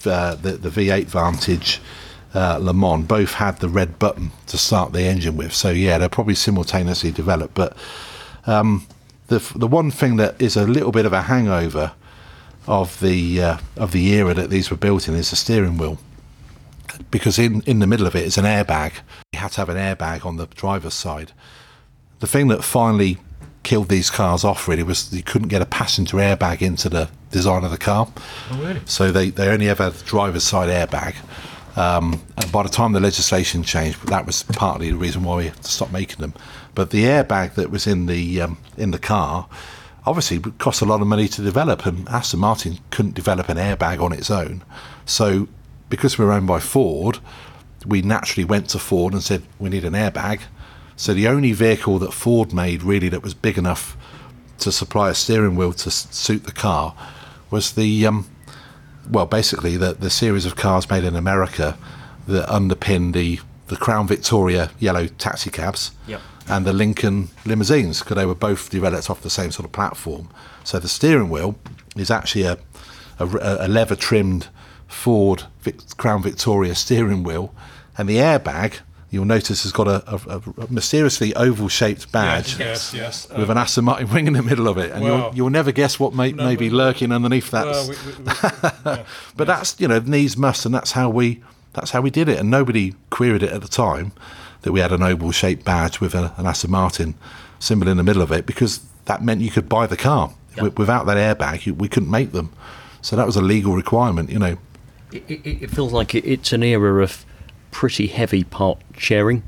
[0.06, 1.80] uh, the the V8 Vantage
[2.34, 5.54] uh, Le Mans both had the red button to start the engine with.
[5.54, 7.54] So yeah, they're probably simultaneously developed.
[7.54, 7.76] But
[8.46, 8.86] um,
[9.28, 11.92] the the one thing that is a little bit of a hangover
[12.66, 15.98] of the uh, of the era that these were built in is the steering wheel
[17.10, 18.92] because in, in the middle of it is an airbag.
[19.32, 21.32] You had to have an airbag on the driver's side.
[22.20, 23.18] The thing that finally
[23.62, 27.64] killed these cars off really was you couldn't get a passenger airbag into the design
[27.64, 28.08] of the car.
[28.50, 28.80] Oh, really?
[28.84, 31.16] So they, they only ever had the driver's side airbag.
[31.76, 35.44] Um, and by the time the legislation changed, that was partly the reason why we
[35.46, 36.34] had to stop making them.
[36.74, 39.48] But the airbag that was in the um, in the car
[40.06, 44.00] obviously cost a lot of money to develop, and Aston Martin couldn't develop an airbag
[44.00, 44.62] on its own.
[45.06, 45.48] So
[45.88, 47.18] because we were owned by Ford,
[47.86, 50.42] we naturally went to Ford and said we need an airbag.
[50.96, 53.96] So the only vehicle that Ford made really that was big enough
[54.58, 56.94] to supply a steering wheel to suit the car
[57.50, 58.26] was the um,
[59.10, 61.76] well, basically the the series of cars made in America
[62.26, 66.20] that underpin the the Crown Victoria yellow taxi cabs Yep.
[66.48, 70.28] and the Lincoln limousines because they were both developed off the same sort of platform.
[70.64, 71.56] So the steering wheel
[71.96, 72.58] is actually a
[73.18, 73.26] a,
[73.66, 74.48] a leather trimmed
[74.88, 77.54] Ford Vic, Crown Victoria steering wheel,
[77.96, 78.80] and the airbag
[79.14, 83.28] you'll notice has got a, a, a mysteriously oval shaped badge Yes, yes.
[83.30, 85.08] with an Aston Martin wing in the middle of it, and Wow.
[85.28, 87.64] you'll, you'll never guess what may, may be lurking underneath that.
[87.66, 88.24] Well, we, we, we,
[88.84, 89.04] yeah.
[89.36, 92.38] but that's you know needs must, and that's how we that's how we did it,
[92.38, 94.12] and nobody queried it at the time
[94.62, 97.14] that we had an oval shaped badge with a, an Aston Martin
[97.58, 100.32] symbol in the middle of it because that meant you could buy the car.
[100.56, 102.52] Wi- Without that airbag, you, we couldn't make them,
[103.02, 104.30] so that was a legal requirement.
[104.30, 104.56] You know,
[105.12, 107.24] it, it, it feels like it, it's an era of
[107.74, 109.42] pretty heavy part sharing.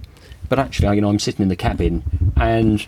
[0.48, 2.02] But actually, you know, I'm sitting in the cabin
[2.36, 2.84] and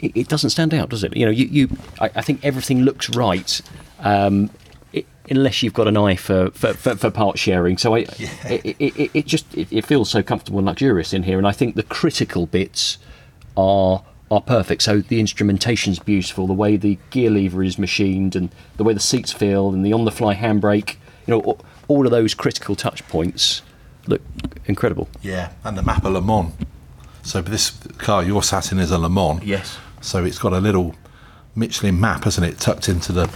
[0.00, 1.16] it, it doesn't stand out, does it?
[1.16, 1.68] You know, you, you
[2.00, 3.60] I, I think everything looks right.
[4.00, 4.50] Um,
[4.92, 8.76] it, unless you've got an eye for, for, for, for part sharing, so I, it,
[8.78, 11.76] it, it, it just it, feels so comfortable and luxurious in here, and I think
[11.76, 12.98] the critical bits
[13.56, 14.82] are are perfect.
[14.82, 19.00] So the instrumentation's beautiful, the way the gear lever is machined, and the way the
[19.00, 20.96] seats feel, and the on-the-fly handbrake.
[21.26, 23.62] You know, all, all of those critical touch points
[24.06, 24.20] look
[24.66, 25.08] incredible.
[25.22, 26.52] yeah, and the map of Le Mans.
[27.22, 29.42] So this car you're sat in is a Le Mans.
[29.44, 29.78] Yes.
[30.00, 30.94] So it's got a little
[31.54, 33.30] Michelin map, hasn't it, tucked into the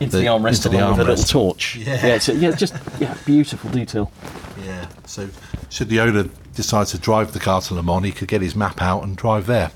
[0.00, 1.76] Into the, armrest into the along with a little torch.
[1.76, 1.94] Yeah.
[2.06, 4.10] yeah, it's a, yeah, just yeah, beautiful detail.
[4.64, 4.88] Yeah.
[5.04, 5.28] So
[5.68, 8.54] should the owner decide to drive the car to Le Mans, he could get his
[8.56, 9.70] map out and drive there.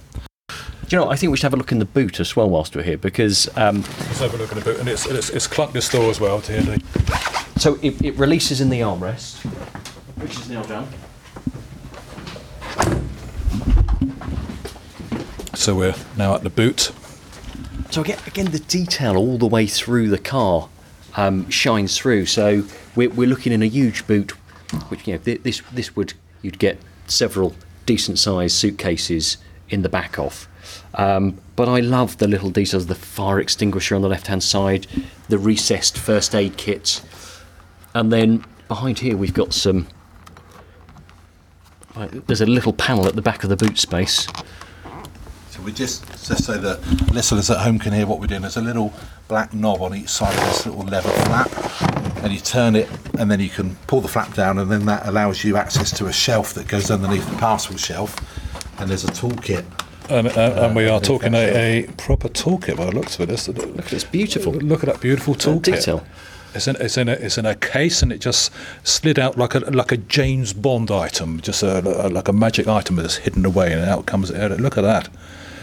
[0.48, 1.10] Do you know?
[1.10, 2.98] I think we should have a look in the boot as well whilst we're here
[2.98, 5.88] because um, Let's have a look at the boot, and it's it's, it's clunked this
[5.88, 6.80] door as well to hear the.
[7.58, 9.44] so it, it releases in the armrest.
[10.20, 10.86] Which is now done.
[15.54, 16.92] So we're now at the boot.
[17.90, 20.68] So again, again, the detail all the way through the car
[21.16, 22.26] um, shines through.
[22.26, 24.30] So we're, we're looking in a huge boot,
[24.90, 27.54] which you know thi- this this would you'd get several
[27.84, 29.36] decent sized suitcases
[29.68, 30.48] in the back of.
[30.94, 34.86] Um, but I love the little details: the fire extinguisher on the left hand side,
[35.28, 37.02] the recessed first aid kit,
[37.94, 39.88] and then behind here we've got some.
[42.00, 44.26] Right, there's a little panel at the back of the boot space.
[45.50, 46.78] So we just just so the
[47.12, 48.40] listeners at home can hear what we're doing.
[48.40, 48.94] There's a little
[49.28, 51.50] black knob on each side of this little lever flap,
[52.24, 55.06] and you turn it, and then you can pull the flap down, and then that
[55.06, 58.16] allows you access to a shelf that goes underneath the parcel shelf.
[58.80, 59.66] And there's a toolkit.
[60.08, 63.20] And, uh, and we are Uh, talking a, a proper toolkit by the looks of
[63.20, 63.26] it.
[63.28, 64.54] This- Look, it's beautiful.
[64.54, 65.62] Look at that beautiful toolkit.
[65.76, 66.06] detail.
[66.54, 68.50] It's in, it's in a it's in a case and it just
[68.82, 72.66] slid out like a like a James Bond item, just a, a- like a magic
[72.66, 74.30] item that's hidden away and out comes.
[74.30, 75.08] uh, Look at that.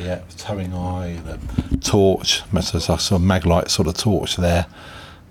[0.01, 4.67] Yeah, towing eye, the torch, that's a sort of maglite sort of torch there,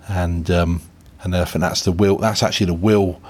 [0.09, 0.81] and um,
[1.23, 2.17] and I think that's the wheel.
[2.17, 3.21] That's actually the wheel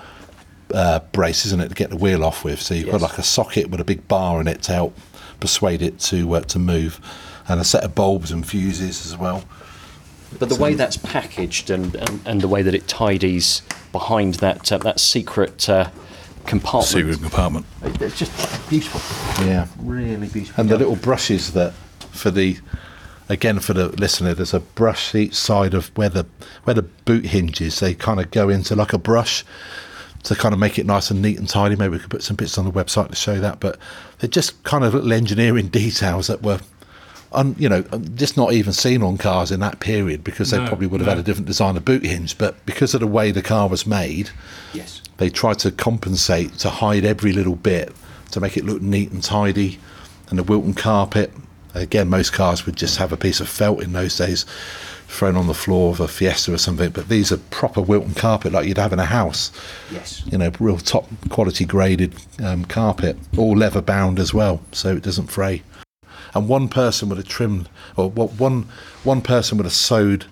[0.73, 2.59] uh, brace, isn't it, to get the wheel off with?
[2.61, 4.97] So you've got like a socket with a big bar in it to help
[5.39, 6.99] persuade it to uh, to move,
[7.47, 9.43] and a set of bulbs and fuses as well.
[10.39, 13.61] But the way that's packaged and, and, and the way that it tidies
[13.91, 15.89] behind that uh, that secret uh,
[16.45, 17.65] compartment, Secret compartment.
[17.83, 19.01] it's just beautiful.
[19.45, 20.61] Yeah, Really beautiful.
[20.61, 21.73] and the little brushes that
[22.11, 22.57] for the
[23.29, 26.25] again for the listener there's a brush each side of where the
[26.63, 29.43] where the boot hinges they kind of go into like a brush
[30.23, 32.35] to kind of make it nice and neat and tidy maybe we could put some
[32.37, 33.77] bits on the website to show that but
[34.19, 36.59] they're just kind of little engineering details that were
[37.33, 37.81] un, you know
[38.15, 41.07] just not even seen on cars in that period because they No, probably would have
[41.07, 41.11] no.
[41.11, 43.85] had a different design of boot hinge but because of the way the car was
[43.85, 44.29] made
[44.73, 45.01] yes.
[45.17, 47.93] they tried to compensate to hide every little bit
[48.31, 49.79] to make it look neat and tidy.
[50.29, 51.31] And the Wilton carpet,
[51.73, 54.45] again, most cars would just have a piece of felt in those days
[55.07, 56.89] thrown on the floor of a Fiesta or something.
[56.89, 59.53] But these are proper Wilton carpet like you'd have in a house.
[59.89, 60.23] Yes.
[60.29, 65.03] You know, real top quality graded um, carpet, all leather bound as well, so it
[65.03, 65.63] doesn't fray.
[66.33, 68.67] And one person would have trimmed, or what one
[69.03, 70.25] one person would have sewed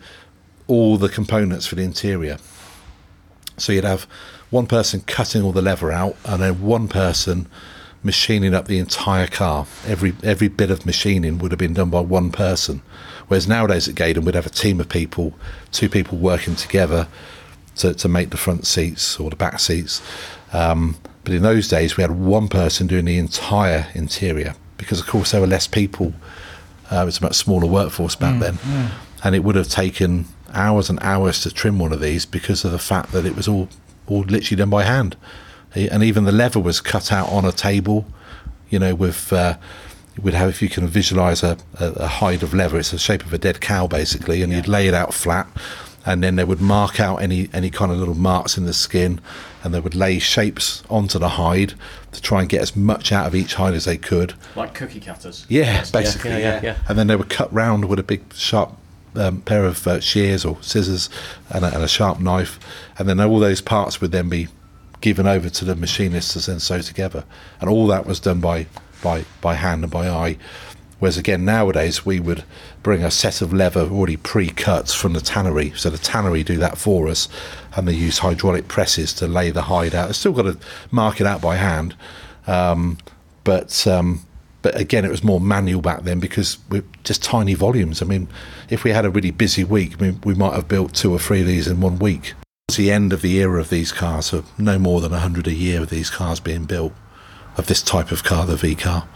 [0.67, 2.38] all the components for the interior.
[3.58, 4.03] So you'd have
[4.49, 7.47] one person cutting all the leather out, and then one person
[8.03, 9.65] machining up the entire car.
[9.88, 12.81] Every every bit of machining would have been done by one person.
[13.27, 15.34] Whereas nowadays at Gaydon, we'd have a team of people,
[15.71, 17.08] two people working together
[17.77, 20.01] to, to make the front seats or the back seats.
[20.53, 25.07] Um, but in those days, we had one person doing the entire interior because, of
[25.07, 26.13] course, there were less people.
[26.91, 28.57] Uh, it was a much smaller workforce back then,
[29.23, 32.71] and it would have taken hours and hours to trim one of these because of
[32.71, 33.67] the fact that it was all
[34.07, 35.15] all literally done by hand,
[35.73, 38.05] and even the leather was cut out on a table.
[38.69, 39.57] You know, with uh,
[40.21, 43.25] we'd have if you can visualize a, a, a hide of leather, it's the shape
[43.25, 45.47] of a dead cow basically, and you'd lay it out flat,
[46.05, 49.19] and then they would mark out any any kind of little marks in the skin,
[49.63, 51.73] and they would lay shapes onto the hide
[52.11, 54.33] to try and get as much out of each hide as they could.
[54.55, 55.45] Like cookie cutters.
[55.49, 56.77] Yeah, basically, yeah, yeah, yeah, yeah.
[56.87, 58.71] And then they were cut round with a big sharp
[59.15, 61.09] um, pair of uh, shears or scissors
[61.49, 62.59] and a, and a sharp knife,
[62.99, 64.47] and then all those parts would then be
[65.01, 67.23] given over to the machinists to then sew together,
[67.59, 68.67] and all that was done by
[69.03, 70.37] by by hand and by eye.
[70.99, 72.43] Whereas again nowadays we would
[72.84, 76.77] bring a set of leather already pre-cut from the tannery, so the tannery do that
[76.77, 77.27] for us,
[77.75, 80.08] and they use hydraulic presses to lay the hide out.
[80.08, 80.58] They've still got to
[80.91, 81.95] mark it out by hand,
[82.47, 82.97] um,
[83.43, 84.25] but um,
[84.65, 88.01] but again, it was more manual back then because we're just tiny volumes.
[88.01, 88.27] I mean,
[88.67, 91.45] if we had a really busy week, we might have built two or three of
[91.45, 92.34] these in one week.
[92.67, 95.53] It's the end of the era of these cars, so no more than 100 a
[95.53, 96.93] year of these cars being built,
[97.58, 99.08] of this type of car, the V car.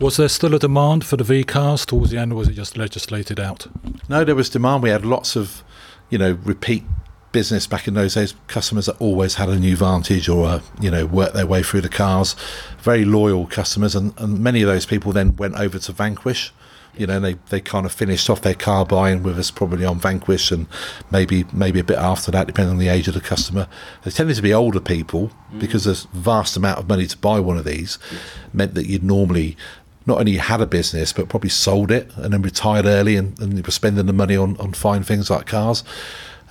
[0.00, 2.54] Was there still a demand for the V cars towards the end, or was it
[2.54, 3.66] just legislated out?
[4.08, 4.82] No, there was demand.
[4.82, 5.62] We had lots of,
[6.10, 6.84] you know, repeat
[7.32, 8.34] business back in those days.
[8.46, 11.82] Customers that always had a new Vantage or, a, you know, worked their way through
[11.82, 12.34] the cars.
[12.80, 16.52] Very loyal customers, and, and many of those people then went over to Vanquish.
[16.96, 19.98] You know, they, they kind of finished off their car buying with us probably on
[19.98, 20.66] Vanquish, and
[21.10, 23.66] maybe maybe a bit after that, depending on the age of the customer.
[24.02, 27.56] They tended to be older people because there's vast amount of money to buy one
[27.58, 27.98] of these.
[28.52, 29.56] Meant that you'd normally
[30.06, 33.56] not only had a business but probably sold it and then retired early and, and
[33.56, 35.82] you were spending the money on, on fine things like cars.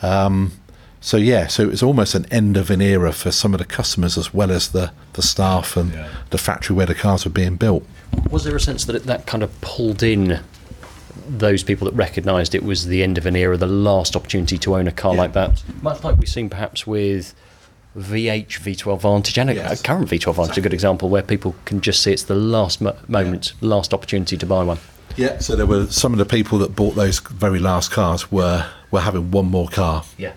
[0.01, 0.53] Um,
[1.01, 3.65] so yeah, so it was almost an end of an era for some of the
[3.65, 6.09] customers as well as the, the staff and Yeah.
[6.31, 7.85] the factory where the cars were being built.
[8.29, 10.39] Was there a sense that it, that kind of pulled in
[11.27, 14.75] those people that recognised it was the end of an era, the last opportunity to
[14.75, 15.21] own a car Yeah.
[15.21, 15.63] like that?
[15.81, 17.33] Much like we've seen perhaps with
[17.97, 19.79] VH V12 Vantage and a, Yes.
[19.79, 22.81] a current V12 Vantage, a good example where people can just see it's the last
[22.81, 24.79] mo- moment, last opportunity to buy one.
[25.15, 25.37] Yeah.
[25.37, 29.01] So there were some of the people that bought those very last cars were were
[29.01, 30.33] having one more car, Yeah.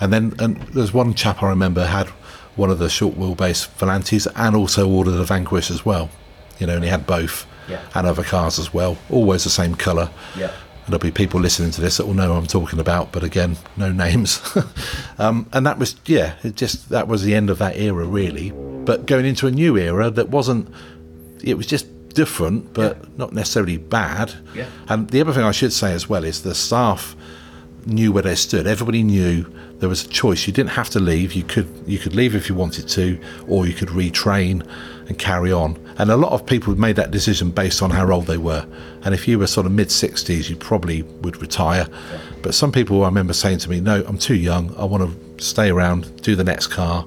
[0.00, 2.06] and then and there's one chap I remember had
[2.54, 6.08] one of the short wheelbase Volantes and also ordered a Vanquish as well.
[6.62, 7.80] You know, and he had both Yeah.
[7.96, 10.10] and other cars as well, always the same colour.
[10.38, 10.52] Yeah.
[10.84, 13.24] And there'll be people listening to this that will know what I'm talking about, but
[13.24, 14.40] again, no names.
[15.18, 18.52] um, and that was, yeah, it just that was the end of that era, really.
[18.84, 20.68] But going into a new era that wasn't,
[21.42, 24.32] it was just different, but not necessarily bad.
[24.54, 24.66] Yeah.
[24.88, 27.16] And the other thing I should say as well is the staff
[27.86, 28.68] knew where they stood.
[28.68, 29.46] Everybody knew
[29.80, 30.46] there was a choice.
[30.46, 31.32] You didn't have to leave.
[31.32, 34.64] You could you could leave if you wanted to, or you could retrain
[35.08, 35.76] and carry on.
[35.98, 38.66] And a lot of people made that decision based on how old they were.
[39.04, 41.86] And if you were sort of mid sixties, you probably would retire.
[42.42, 44.74] But some people I remember saying to me, "No, I'm too young.
[44.76, 47.06] I want to stay around, do the next car."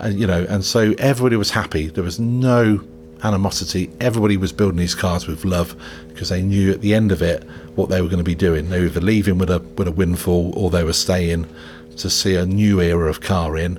[0.00, 1.86] And you know, and so everybody was happy.
[1.86, 2.80] There was no
[3.22, 3.90] animosity.
[4.00, 5.74] Everybody was building these cars with love
[6.08, 7.42] because they knew at the end of it
[7.74, 8.68] what they were going to be doing.
[8.68, 11.46] They were either leaving with a with a windfall or they were staying
[11.96, 13.78] to see a new era of car in.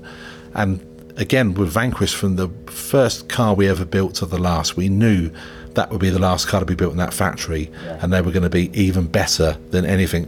[0.53, 0.79] And
[1.17, 5.31] again, with Vanquish, from the first car we ever built to the last, we knew
[5.73, 8.31] that would be the last car to be built in that factory, and they were
[8.31, 10.23] going to be even better than anything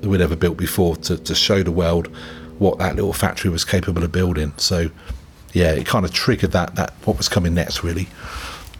[0.00, 2.08] that we'd ever built before to, to show the world
[2.58, 4.52] what that little factory was capable of building.
[4.58, 4.90] So,
[5.52, 7.82] yeah, it kind of triggered that that what was coming next.
[7.82, 8.08] Really,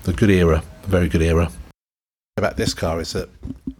[0.04, 1.50] the good era, a very good era.
[2.36, 3.28] About this car is that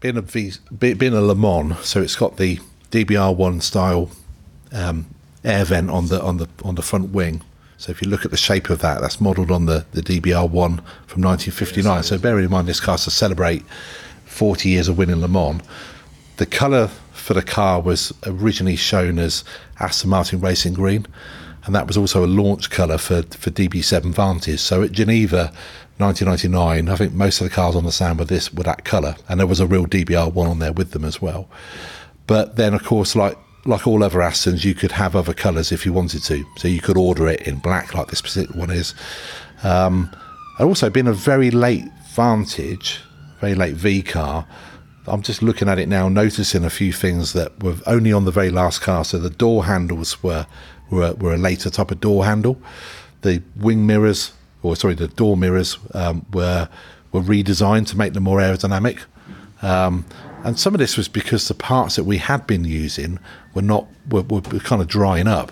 [0.00, 4.10] being a V, being a Le Mans, so it's got the DBR1 style
[4.72, 5.06] um,
[5.44, 7.42] air vent on the on the on the front wing.
[7.76, 10.50] So if you look at the shape of that, that's modelled on the, the DBR1
[11.06, 12.02] from 1959.
[12.02, 13.64] so bearing in mind this car's to celebrate
[14.24, 15.62] 40 years of winning Le Mans,
[16.36, 19.44] the colour for the car was originally shown as
[19.80, 21.06] Aston Martin Racing Green,
[21.64, 24.60] and that was also a launch colour for, for DB7 Vantage.
[24.60, 25.52] So at Geneva,
[25.98, 29.16] 1999, I think most of the cars on the stand were this were that colour,
[29.28, 31.48] and there was a real DBR1 on there with them as well.
[32.26, 35.86] But then, of course, like like all other Astons, you could have other colours if
[35.86, 36.44] you wanted to.
[36.56, 38.94] So you could order it in black, like this particular one is.
[39.62, 40.10] Um,
[40.58, 43.00] and also, being a very late Vantage,
[43.40, 44.46] very late V car,
[45.06, 48.30] I'm just looking at it now, noticing a few things that were only on the
[48.30, 49.04] very last car.
[49.04, 50.46] So the door handles were
[50.90, 52.60] were, were a later type of door handle.
[53.22, 56.68] The wing mirrors, or sorry, the door mirrors um, were
[57.12, 59.00] were redesigned to make them more aerodynamic.
[59.62, 60.04] Um,
[60.44, 63.18] and some of this was because the parts that we had been using
[63.54, 65.50] were not were, were kind of drying up.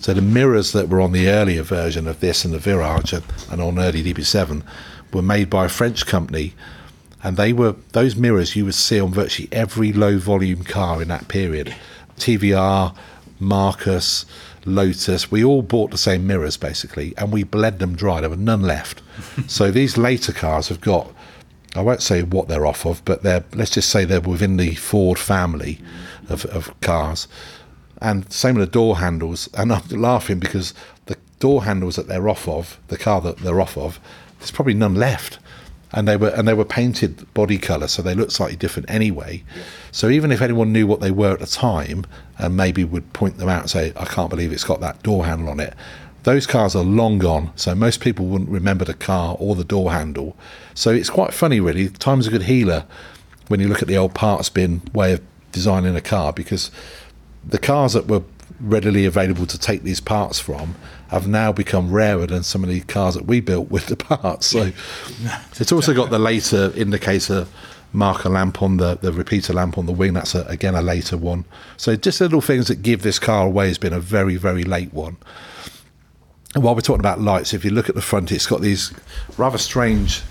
[0.00, 3.14] So the mirrors that were on the earlier version of this and the Virage
[3.50, 4.62] and, on early DB7
[5.14, 6.52] were made by a French company,
[7.22, 11.08] and they were those mirrors you would see on virtually every low volume car in
[11.08, 11.74] that period.
[12.18, 12.94] TVR,
[13.40, 14.26] Marcos,
[14.66, 18.20] Lotus, we all bought the same mirrors basically, and we bled them dry.
[18.20, 19.00] There were none left.
[19.46, 21.10] so these later cars have got
[21.74, 24.74] I won't say what they're off of, but they're let's just say they're within the
[24.74, 25.80] Ford family
[26.28, 27.28] of, of cars.
[28.00, 29.48] And same with the door handles.
[29.54, 30.74] And I'm laughing because
[31.06, 33.98] the door handles that they're off of, the car that they're off of,
[34.38, 35.38] there's probably none left.
[35.92, 39.44] And they were and they were painted body colour, so they look slightly different anyway.
[39.92, 42.04] So even if anyone knew what they were at the time
[42.36, 45.24] and maybe would point them out and say, I can't believe it's got that door
[45.24, 45.74] handle on it,
[46.24, 49.92] those cars are long gone, so most people wouldn't remember the car or the door
[49.92, 50.36] handle.
[50.74, 51.88] So it's quite funny, really.
[51.90, 52.84] Time's a good healer
[53.48, 56.70] when you look at the old parts bin way of designing a car because
[57.46, 58.22] the cars that were
[58.58, 60.74] readily available to take these parts from
[61.08, 64.46] have now become rarer than some of the cars that we built with the parts.
[64.46, 64.72] So
[65.56, 67.46] it's also got the later indicator
[67.92, 70.14] marker lamp on the, the repeater lamp on the wing.
[70.14, 71.44] That's a, again a later one.
[71.76, 74.92] So just little things that give this car away has been a very, very late
[74.92, 75.18] one.
[76.54, 78.92] And while we're talking about lights, if you look at the front, it's got these
[79.36, 80.22] rather strange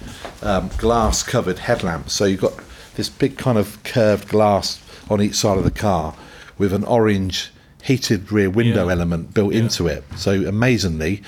[0.41, 2.13] um, glass covered headlamps.
[2.13, 2.53] So you've got
[2.95, 6.15] this big kind of curved glass on each side of the car
[6.57, 7.51] with an orange
[7.83, 8.93] heated rear window Yeah.
[8.93, 10.05] element built into it.
[10.15, 11.21] So amazingly,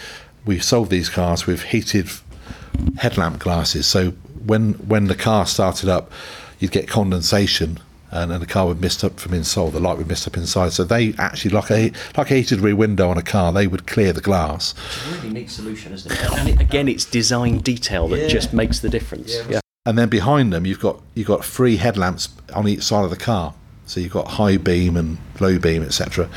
[0.45, 2.09] we sold these cars with heated
[2.97, 3.85] headlamp glasses.
[3.87, 4.11] So
[4.45, 6.09] when when the car started up,
[6.59, 7.79] you'd get condensation.
[8.15, 9.73] And, and the car would mist up from inside.
[9.73, 10.71] The light would mist up inside.
[10.73, 13.85] So they actually, like a like a heated rear window on a car, they would
[13.87, 14.73] clear the glass.
[14.87, 16.31] It's a really neat solution, isn't it?
[16.39, 19.35] And it, again, it's design detail that just makes the difference.
[19.49, 19.59] Yeah.
[19.85, 23.17] and then behind them you've got you've got three headlamps on each side of the
[23.17, 23.53] car
[23.85, 26.27] so you've got high beam and low beam etc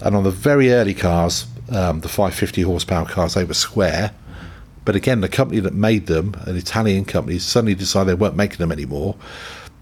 [0.00, 4.12] and on the very early cars um, the 550 horsepower cars they were square
[4.84, 8.58] but again the company that made them an italian company suddenly decided they weren't making
[8.58, 9.14] them anymore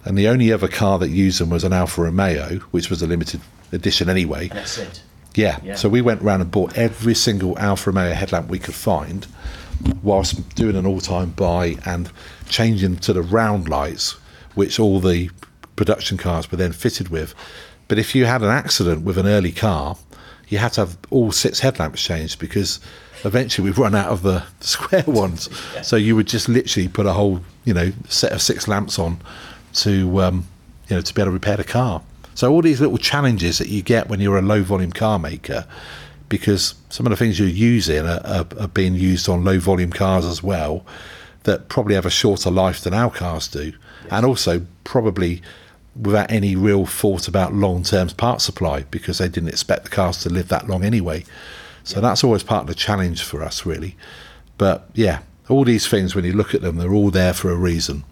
[0.05, 3.07] and the only other car that used them was an alfa romeo which was a
[3.07, 3.41] limited
[3.73, 5.03] edition anyway That's it.
[5.35, 5.59] Yeah.
[5.63, 5.75] Yeah.
[5.75, 9.27] So we went around and bought every single Alfa Romeo headlamp we could find,
[10.03, 12.11] whilst doing an all-time buy and
[12.49, 14.13] changing to the round lights,
[14.55, 15.31] which all the
[15.77, 17.35] production cars were then fitted with.
[17.89, 19.97] But if you had an accident with an early car,
[20.49, 22.79] you had to have all six headlamps changed because
[23.25, 25.49] eventually we've run out of the square ones.
[25.83, 29.21] So you would just literally put a whole, you know, set of six lamps on
[29.75, 30.47] to, um,
[30.89, 32.03] you know, to be able to repair the car.
[32.35, 35.67] So all these little challenges that you get when you're a low volume car maker,
[36.29, 39.93] because some of the things you're using are, are, are being used on low volume
[39.93, 40.85] cars as well,
[41.45, 43.73] that probably have a shorter life than our cars do,
[44.11, 45.43] and also probably
[46.01, 50.19] without any real thought about long term part supply because they didn't expect the cars
[50.19, 51.25] to live that long anyway.
[51.85, 53.97] So that's always part of the challenge for us, really.
[54.57, 57.57] But yeah, all these things, when you look at them, they're all there for a
[57.57, 58.05] reason.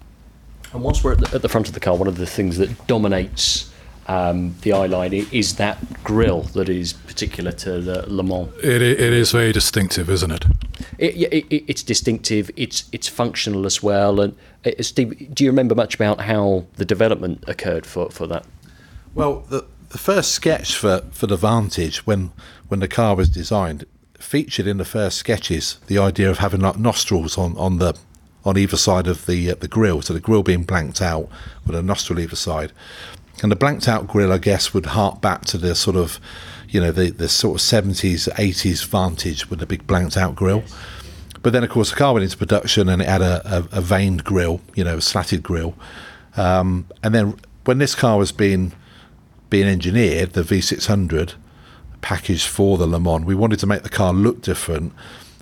[0.73, 2.57] And whilst we're at the, at the front of the car, one of the things
[2.59, 3.71] that dominates
[4.09, 8.49] um, the eye line is that grille that is particular to the Le Mans.
[8.63, 10.45] It, it is very distinctive, isn't it?
[10.99, 12.51] It, it, it- it's distinctive.
[12.57, 14.21] It's it's functional as well.
[14.21, 14.35] And
[14.67, 18.45] uh, Steve, do you remember much about how the development occurred for, for that?
[19.15, 22.33] Well, the, the first sketch for, for the Vantage, when
[22.69, 23.85] when the car was designed,
[24.19, 27.97] featured in the first sketches the idea of having like nostrils on, on the
[28.45, 31.29] on either side of the uh, the grill, so the grill being blanked out
[31.67, 32.73] with a nostril either side,
[33.43, 36.19] and the blanked out grill, I guess, would hark back to the sort of
[36.69, 40.65] you know the the sort of seventies eighties Vantage with the big blanked out grill.
[41.43, 43.81] But then, of course, the car went into production and it had a, a, a
[43.81, 45.75] vaned grill, you know, a slatted grill.
[46.37, 48.73] Um, and then when this car was being
[49.51, 51.35] being engineered, the V600
[52.01, 54.95] package for the Le Mans, we wanted to make the car look different.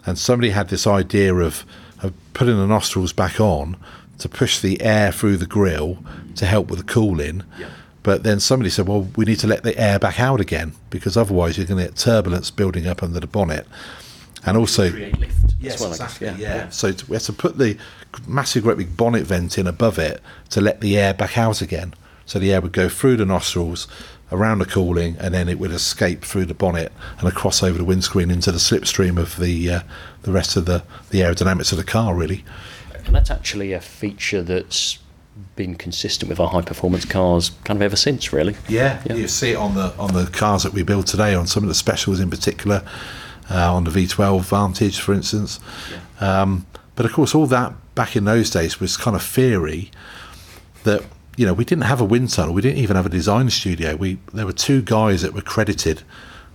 [0.05, 1.65] And somebody had this idea of,
[2.03, 3.77] of putting the nostrils back on
[4.19, 5.99] to push the air through the grill
[6.37, 7.43] to help with the cooling.
[8.03, 11.17] But then somebody said, well, we need to let the air back out again because
[11.17, 13.67] otherwise you're going to get turbulence building up under the bonnet.
[14.47, 16.17] And also, Create lift Yes, well, I guess.
[16.17, 16.43] exactly.
[16.43, 16.71] Yeah.
[16.71, 17.77] So we had to put the
[18.27, 21.93] massive, great big bonnet vent in above it to let the air back out again.
[22.25, 23.87] So the air would go through the nostrils,
[24.33, 27.85] around the cooling, and then it would escape through the bonnet and across over the
[27.85, 29.81] windscreen into the slipstream of the uh,
[30.23, 32.15] the rest of the the aerodynamics of the car.
[32.15, 32.45] Really.
[33.07, 34.99] And that's actually a feature that's
[35.57, 38.57] been consistent with our high performance cars kind of ever since, really.
[38.69, 39.15] Yeah, Yeah.
[39.15, 41.69] you see it on the on the cars that we build today, on some of
[41.69, 42.83] the specials in particular,
[43.51, 45.59] uh, on the V12 Vantage, for instance.
[46.21, 49.91] Um, but of course, all that back in those days was kind of theory
[50.85, 51.03] that
[51.41, 53.97] you know we didn't have a wind tunnel, we didn't even have a design studio.
[53.97, 56.03] We there were two guys that were credited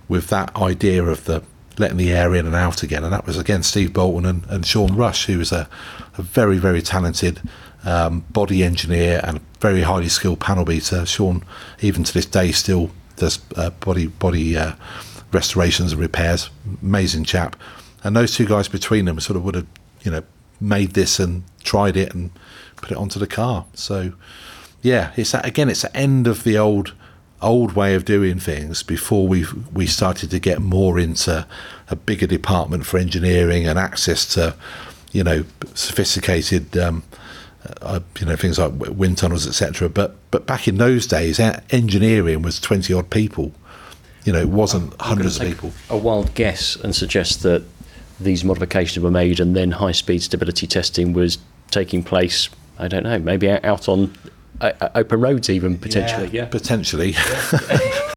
[0.06, 1.42] with that idea of the
[1.76, 4.64] letting the air in and out again, and that was again Steve Bolton and, and
[4.64, 5.68] Sean Rush, who was a,
[6.16, 7.40] a very very talented
[7.84, 11.04] um, body engineer and very highly skilled panel beater.
[11.04, 11.44] Sean,
[11.80, 14.74] even to this day, still does uh, body body uh,
[15.32, 16.48] restorations and repairs.
[16.80, 17.56] Amazing chap,
[18.04, 19.66] and those two guys between them sort of would have
[20.02, 20.22] you know
[20.60, 22.30] made this and tried it and
[22.76, 23.64] put it onto the car.
[23.74, 24.12] So
[24.82, 26.92] yeah, it's that, again, it's the end of the old
[27.42, 31.46] old way of doing things before we we started to get more into
[31.90, 34.54] a bigger department for engineering and access to
[35.12, 37.02] you know sophisticated um,
[37.82, 41.38] uh, you know things like wind tunnels etc but but back in those days
[41.70, 43.52] engineering was 20 odd people.
[44.24, 45.72] You know it wasn't hundreds of people.
[45.88, 47.62] A wild guess and suggest that
[48.18, 51.38] these modifications were made and then high speed stability testing was
[51.70, 52.48] taking place,
[52.78, 54.14] I don't know, maybe out on
[54.60, 56.28] uh, open roads, even potentially.
[56.32, 56.46] Yeah.
[56.46, 57.14] potentially.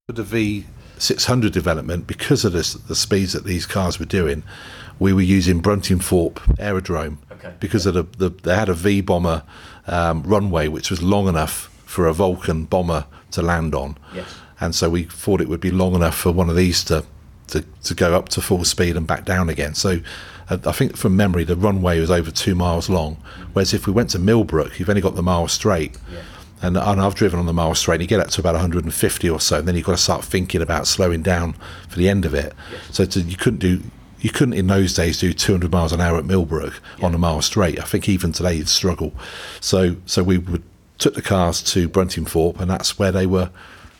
[0.08, 0.64] With the
[0.98, 4.44] V600 development, because of this, the speeds that these cars were doing,
[5.00, 7.54] we were using Bruntingthorpe Aerodrome Okay.
[7.60, 9.44] because of the, the they had a V bomber
[9.88, 14.28] um, runway which was long enough for a Vulcan bomber to land on, Yes.
[14.60, 17.06] and so we thought it would be long enough for one of these to
[17.48, 19.74] to, to go up to full speed and back down again.
[19.74, 20.02] So
[20.50, 23.18] I think from memory the runway was over two miles long,
[23.54, 25.97] whereas if we went to Millbrook, you've only got the mile straight.
[26.62, 27.95] And, and I've driven on the mile straight.
[27.95, 30.26] And you get up to about 150 or so, and then you've got to start
[30.26, 31.54] thinking about slowing down
[31.88, 32.54] for the end of it.
[32.91, 33.82] So to, you couldn't do,
[34.20, 37.41] you couldn't in those days do 200 miles an hour at Millbrook on a mile
[37.41, 37.80] straight.
[37.80, 39.14] I think even today you'd struggle.
[39.62, 40.64] So so we would
[40.97, 43.50] took the cars to Bruntingthorpe, and that's where they were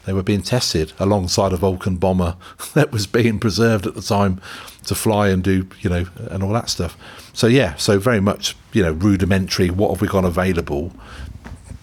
[0.06, 2.36] they were being tested alongside a Vulcan bomber
[2.74, 4.42] that was being preserved at the time
[4.90, 6.98] to fly and do you know and all that stuff.
[7.34, 9.70] So yeah, so very much you know rudimentary.
[9.70, 10.92] What have we got available?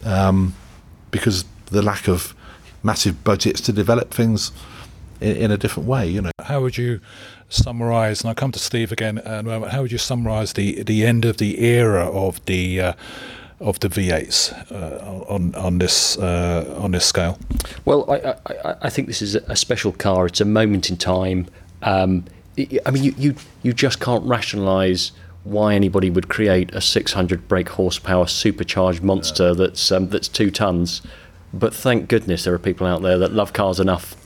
[0.05, 0.55] Um,
[1.11, 2.35] because the lack of
[2.83, 4.53] massive budgets to develop things
[5.21, 6.31] in, in a different way, you know.
[6.41, 7.01] How would you
[7.49, 8.21] summarise?
[8.21, 9.73] And I'll come to Steve again in a moment.
[9.73, 12.93] How would you summarise the the end of the era of the uh,
[13.61, 17.39] of the V8s uh, on on this uh, on this scale?
[17.85, 20.27] Well, I, I, I think this is a special car.
[20.27, 21.47] It's a moment in time.
[21.83, 22.25] Um,
[22.59, 25.13] I mean, you, you, you just can't rationalise
[25.45, 29.55] why anybody would create a 600 brake horsepower supercharged monster yeah.
[29.55, 31.03] that's um, that's two tons.
[31.55, 34.17] But thank goodness there are people out there that love cars enough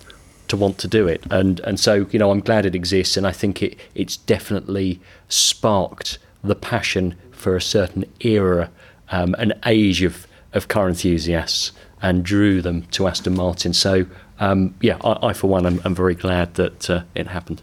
[0.49, 3.26] to want to do it, and and so you know I'm glad it exists, and
[3.26, 8.70] I think it it's definitely sparked the passion for a certain era,
[9.11, 13.74] um, an age of of car enthusiasts, and drew them to Aston Martin.
[13.74, 14.07] So
[14.41, 17.61] um, yeah, I, I, for one am, am very glad that uh, it happened.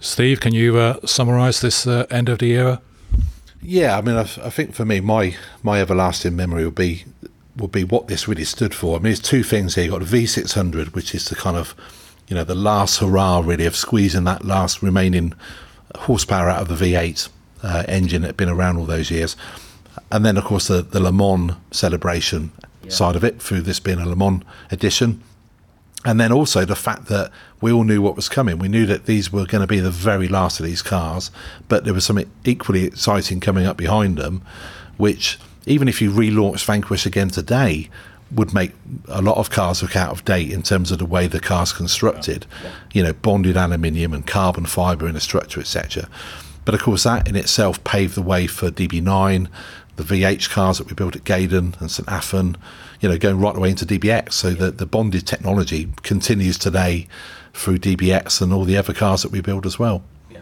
[0.00, 2.80] Steve, can you uh, summarise this uh, end of the era?
[3.62, 7.04] Yeah, I mean, I, I, think for me, my my everlasting memory would be
[7.56, 8.96] would be what this really stood for.
[8.96, 9.84] I mean, there's two things here.
[9.84, 11.76] You've got the V600, which is the kind of
[12.26, 15.34] you know the last hurrah really of squeezing that last remaining
[15.94, 17.28] horsepower out of the V8
[17.62, 19.36] uh, engine that had been around all those years,
[20.10, 22.50] and then of course the the Le Mans celebration
[22.82, 22.90] yeah.
[22.90, 25.22] side of it through this being a Le Mans edition
[26.04, 27.30] and then also the fact that
[27.60, 28.58] we all knew what was coming.
[28.58, 31.30] We knew that these were going to be the very last of these cars,
[31.68, 34.42] but there was something equally exciting coming up behind them,
[34.96, 37.88] which even if you relaunch Vanquish again today,
[38.32, 38.72] would make
[39.08, 41.72] a lot of cars look out of date in terms of the way the car's
[41.72, 42.46] constructed.
[42.50, 42.74] Yeah, yeah.
[42.92, 46.08] You know, bonded aluminium and carbon fibre in the structure, etc.
[46.64, 49.48] But of course, that in itself paved the way for DB9,
[49.96, 52.56] the VH cars that we built at Gaydon and St Athan
[53.02, 54.32] you know, going right away into DBX.
[54.32, 57.08] So that the bonded technology continues today
[57.52, 60.02] through DBX and all the other cars that we build as well.
[60.30, 60.40] Yeah.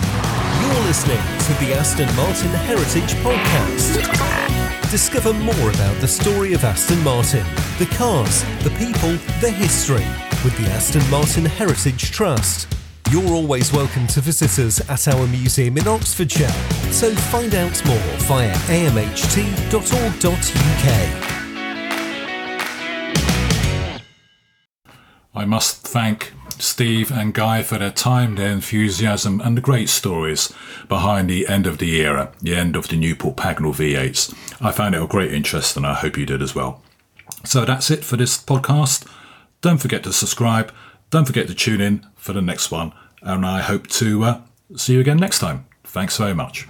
[0.00, 4.90] You're listening to the Aston Martin Heritage Podcast.
[4.90, 7.46] Discover more about the story of Aston Martin,
[7.78, 10.04] the cars, the people, the history
[10.44, 12.68] with the Aston Martin Heritage Trust.
[13.10, 16.48] You're always welcome to visit us at our museum in Oxfordshire,
[16.90, 19.12] so find out more via amht.org.uk.
[25.34, 30.52] I must thank Steve and Guy for their time, their enthusiasm, and the great stories
[30.88, 34.34] behind the end of the era, the end of the Newport Pagnell V8s.
[34.60, 36.82] I found it of great interest, and I hope you did as well.
[37.44, 39.06] So that's it for this podcast.
[39.62, 40.72] Don't forget to subscribe.
[41.10, 44.40] Don't forget to tune in for the next one, and I hope to uh,
[44.76, 45.66] see you again next time.
[45.84, 46.68] Thanks very much.